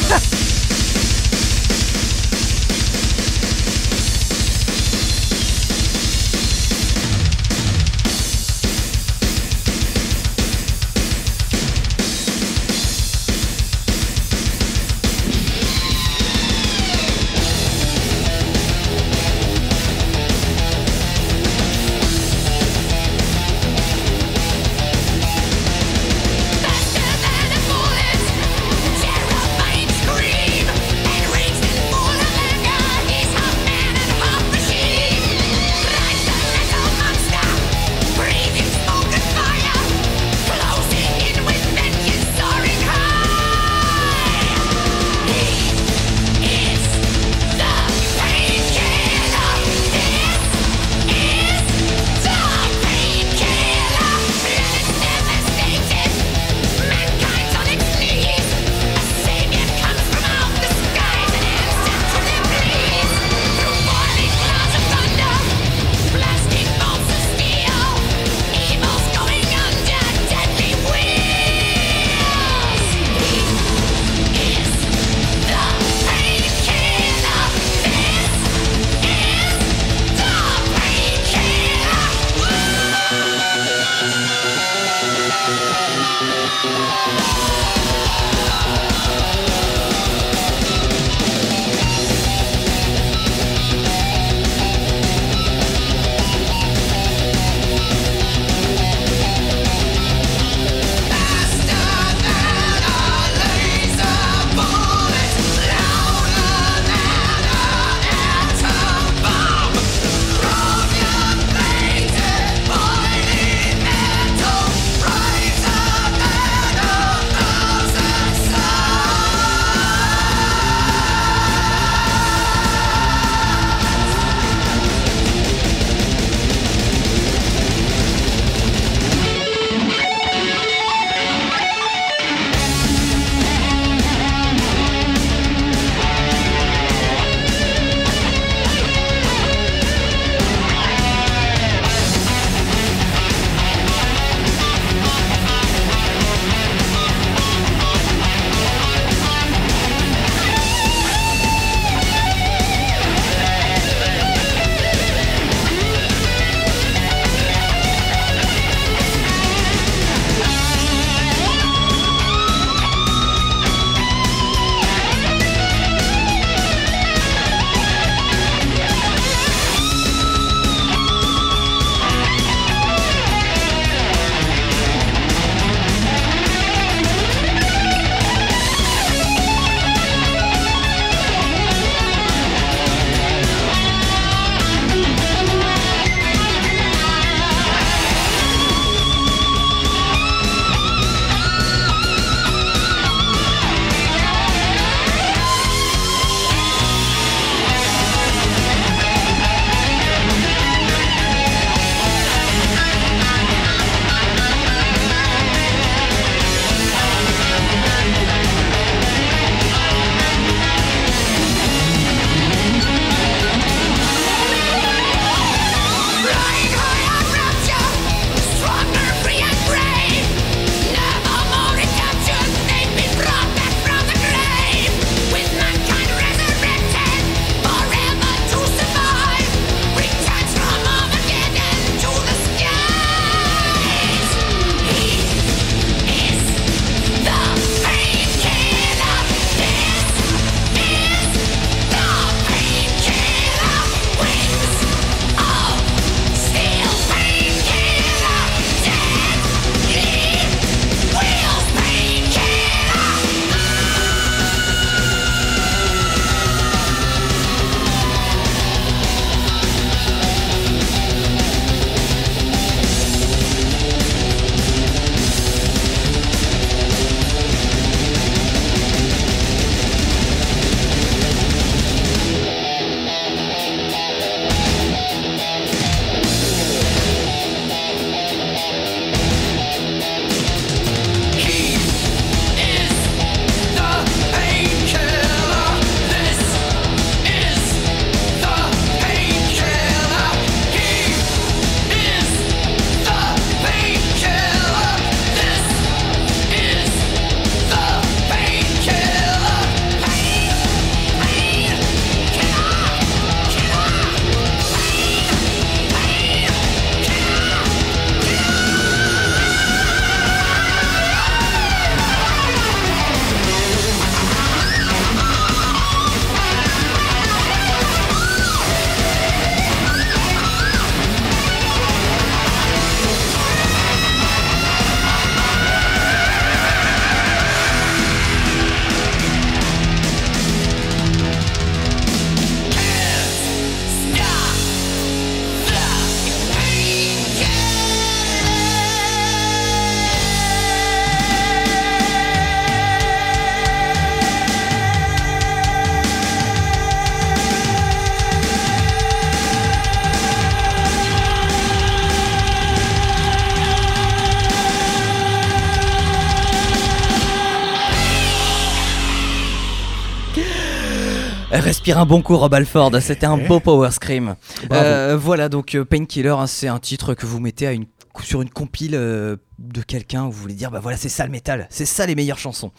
Un 361.96 362.06
bon 362.06 362.22
coup, 362.22 362.36
Rob 362.36 362.54
Alford. 362.54 362.92
C'était 363.00 363.26
un 363.26 363.36
beau 363.36 363.58
power 363.58 363.90
scream. 363.90 364.36
Euh, 364.72 365.16
voilà, 365.20 365.48
donc 365.48 365.74
euh, 365.74 365.84
Painkiller, 365.84 366.30
hein, 366.30 366.46
c'est 366.46 366.68
un 366.68 366.78
titre 366.78 367.14
que 367.14 367.26
vous 367.26 367.40
mettez 367.40 367.66
à 367.66 367.72
une, 367.72 367.86
sur 368.22 368.42
une 368.42 368.50
compile 368.50 368.94
euh, 368.94 369.36
de 369.58 369.82
quelqu'un 369.82 370.24
où 370.26 370.30
vous 370.30 370.40
voulez 370.40 370.54
dire, 370.54 370.70
bah 370.70 370.80
voilà, 370.80 370.96
c'est 370.96 371.08
ça 371.08 371.24
le 371.24 371.32
métal, 371.32 371.66
c'est 371.70 371.86
ça 371.86 372.06
les 372.06 372.14
meilleures 372.14 372.38
chansons. 372.38 372.70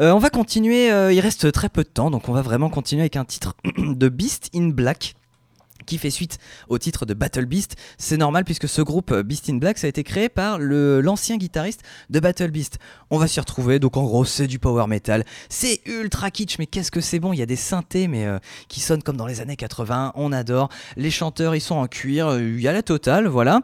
Euh, 0.00 0.12
on 0.12 0.18
va 0.18 0.30
continuer, 0.30 0.90
euh, 0.90 1.12
il 1.12 1.20
reste 1.20 1.52
très 1.52 1.68
peu 1.68 1.82
de 1.82 1.88
temps, 1.88 2.10
donc 2.10 2.28
on 2.28 2.32
va 2.32 2.42
vraiment 2.42 2.70
continuer 2.70 3.02
avec 3.02 3.16
un 3.16 3.24
titre 3.24 3.54
de 3.78 4.08
Beast 4.08 4.50
in 4.54 4.68
Black 4.68 5.14
qui 5.86 5.98
fait 5.98 6.10
suite 6.10 6.38
au 6.68 6.78
titre 6.78 7.06
de 7.06 7.14
Battle 7.14 7.46
Beast. 7.46 7.76
C'est 7.98 8.16
normal 8.16 8.44
puisque 8.44 8.68
ce 8.68 8.82
groupe 8.82 9.10
euh, 9.12 9.22
Beast 9.22 9.48
in 9.50 9.56
Black 9.56 9.78
ça 9.78 9.86
a 9.86 9.88
été 9.88 10.04
créé 10.04 10.28
par 10.28 10.58
le- 10.58 11.00
l'ancien 11.00 11.36
guitariste 11.36 11.82
de 12.10 12.20
Battle 12.20 12.50
Beast. 12.50 12.78
On 13.10 13.18
va 13.18 13.26
s'y 13.28 13.40
retrouver, 13.40 13.78
donc 13.78 13.96
en 13.96 14.04
gros 14.04 14.24
c'est 14.24 14.46
du 14.46 14.58
power 14.58 14.86
metal. 14.86 15.24
C'est 15.48 15.80
ultra 15.86 16.30
kitsch, 16.30 16.58
mais 16.58 16.66
qu'est-ce 16.66 16.90
que 16.90 17.00
c'est 17.00 17.18
bon? 17.20 17.32
Il 17.32 17.38
y 17.38 17.42
a 17.42 17.46
des 17.46 17.56
synthés 17.56 18.08
mais 18.08 18.26
euh, 18.26 18.38
qui 18.68 18.80
sonnent 18.80 19.02
comme 19.02 19.16
dans 19.16 19.26
les 19.26 19.40
années 19.40 19.56
80, 19.56 20.12
on 20.16 20.32
adore. 20.32 20.68
Les 20.96 21.10
chanteurs 21.10 21.54
ils 21.54 21.60
sont 21.60 21.76
en 21.76 21.86
cuir, 21.86 22.38
il 22.38 22.60
y 22.60 22.68
a 22.68 22.72
la 22.72 22.82
totale, 22.82 23.26
voilà. 23.26 23.60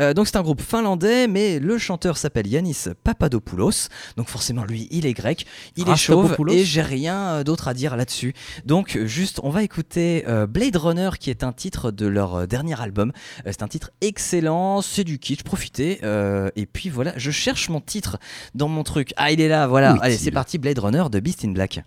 Euh, 0.00 0.14
donc 0.14 0.26
c'est 0.26 0.36
un 0.36 0.42
groupe 0.42 0.62
finlandais, 0.62 1.26
mais 1.28 1.58
le 1.58 1.78
chanteur 1.78 2.16
s'appelle 2.16 2.46
Yanis 2.46 2.84
Papadopoulos. 3.02 3.88
Donc 4.16 4.28
forcément 4.28 4.64
lui 4.64 4.88
il 4.90 5.06
est 5.06 5.12
grec, 5.14 5.46
il 5.76 5.82
est 5.82 5.96
chauve 5.96 6.36
et 6.54 6.64
j'ai 6.64 6.82
rien 6.82 7.42
d'autre 7.44 7.68
à 7.68 7.74
dire 7.74 7.96
là-dessus. 7.96 8.34
Donc 8.64 8.98
juste, 9.04 9.40
on 9.42 9.50
va 9.50 9.62
écouter 9.62 10.24
euh, 10.28 10.46
Blade 10.46 10.76
Runner 10.76 11.10
qui 11.18 11.30
est 11.30 11.42
un 11.44 11.52
titre 11.52 11.63
de 11.70 12.06
leur 12.06 12.34
euh, 12.34 12.46
dernier 12.46 12.80
album. 12.80 13.12
Euh, 13.46 13.50
c'est 13.50 13.62
un 13.62 13.68
titre 13.68 13.90
excellent, 14.00 14.82
c'est 14.82 15.04
du 15.04 15.18
kitsch, 15.18 15.42
profitez. 15.42 16.00
euh, 16.02 16.50
et 16.56 16.66
puis 16.66 16.88
voilà, 16.88 17.12
je 17.16 17.30
cherche 17.30 17.68
mon 17.68 17.80
titre 17.80 18.18
dans 18.54 18.68
mon 18.68 18.82
truc. 18.82 19.12
Ah, 19.16 19.32
il 19.32 19.40
est 19.40 19.48
là, 19.48 19.66
voilà. 19.66 19.96
Allez, 20.00 20.16
c'est 20.16 20.30
parti, 20.30 20.58
Blade 20.58 20.78
Runner 20.78 21.04
de 21.10 21.20
Beast 21.20 21.44
in 21.44 21.50
Black. 21.52 21.82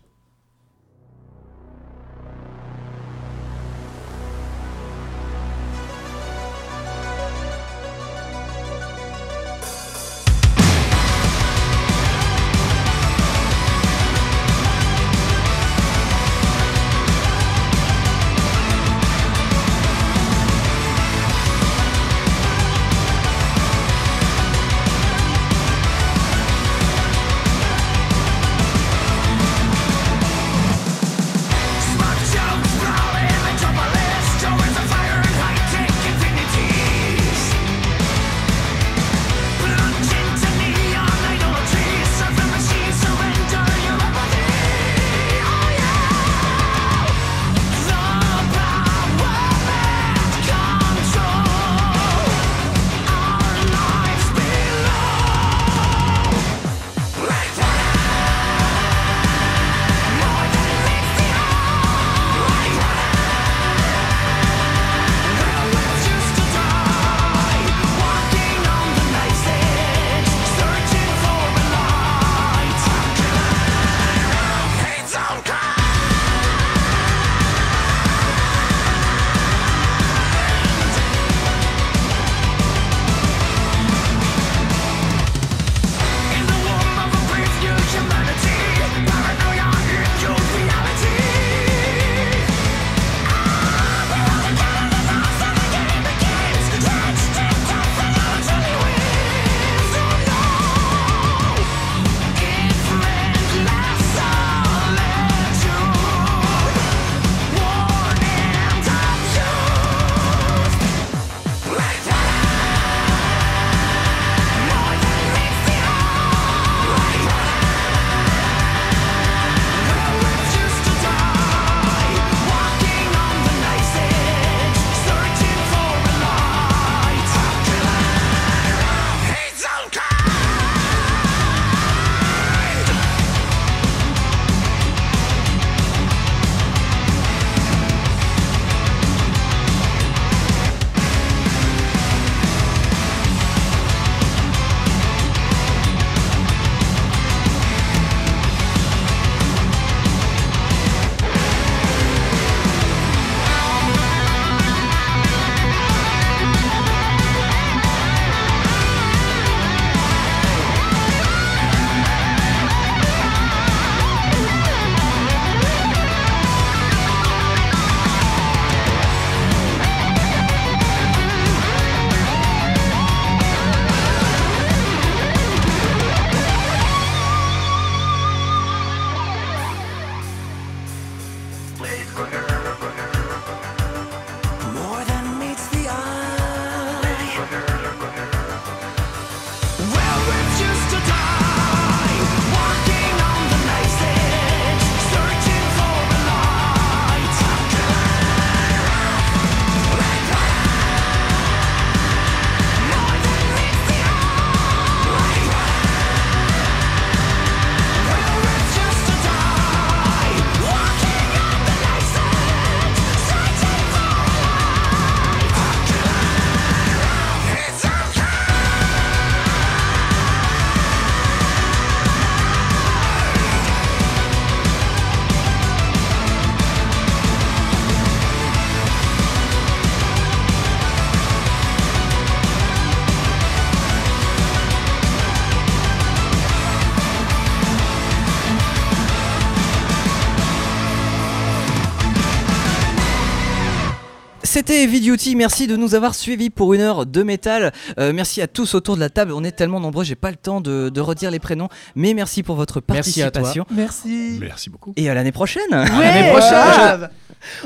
C'était 244.68 244.84
Heavy 244.84 245.00
Duty. 245.00 245.38
Merci 245.38 245.66
de 245.66 245.78
nous 245.78 245.96
avoir 245.96 246.14
suivis 246.14 246.50
pour 246.50 246.74
une 246.74 246.82
heure 246.82 247.06
de 247.06 247.24
métal. 247.24 247.72
Euh, 248.00 248.12
merci 248.12 248.42
à 248.42 248.48
tous 248.48 248.76
autour 248.76 248.96
de 248.96 249.00
la 249.00 249.10
table. 249.10 249.32
On 249.32 249.46
est 249.46 249.54
tellement 249.54 249.80
nombreux, 249.80 250.04
j'ai 250.04 250.16
pas 250.16 250.30
le 250.30 250.36
temps 250.36 250.60
de, 250.60 250.90
de 250.90 251.00
redire 251.00 251.32
les 251.32 251.40
prénoms. 251.40 251.70
Mais 251.96 252.14
merci 252.14 252.44
pour 252.44 252.58
votre 252.58 252.82
Merci 252.90 253.22
à 253.22 253.32
toi. 253.32 253.44
participation. 253.44 253.66
Merci. 253.74 254.38
Merci 254.42 254.70
beaucoup. 254.70 254.92
Et 254.98 255.10
à 255.10 255.14
l'année 255.14 255.32
prochaine. 255.32 255.72
Ouais, 255.72 256.32
prochaine. 256.32 257.10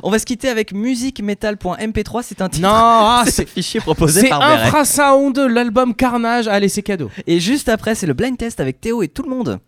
On 0.04 0.12
va 0.12 0.20
se 0.20 0.28
quitter 0.28 0.47
avec 0.47 0.74
musicmetal.mp3. 0.74 2.22
C'est 2.24 2.39
un 2.39 2.49
titre. 2.49 2.68
Non, 2.68 2.70
ah, 2.72 3.24
c'est 3.26 3.32
c'est 3.32 3.49
fichier 3.49 3.80
proposé 3.80 4.22
c'est 4.22 4.30
par 4.30 4.39
Beret. 4.39 4.68
Infrasound, 4.68 5.39
l'album 5.39 5.95
Carnage. 5.95 6.47
Allez, 6.47 6.70
c'est 6.70 6.84
cadeau. 6.84 7.10
Et 7.26 7.39
juste 7.39 7.68
après, 7.68 7.95
c'est 7.95 8.06
le 8.06 8.14
blind 8.14 8.38
test 8.38 8.60
avec 8.60 8.80
Théo 8.80 9.02
et 9.02 9.08
tout 9.08 9.24
le 9.24 9.30
monde. 9.30 9.60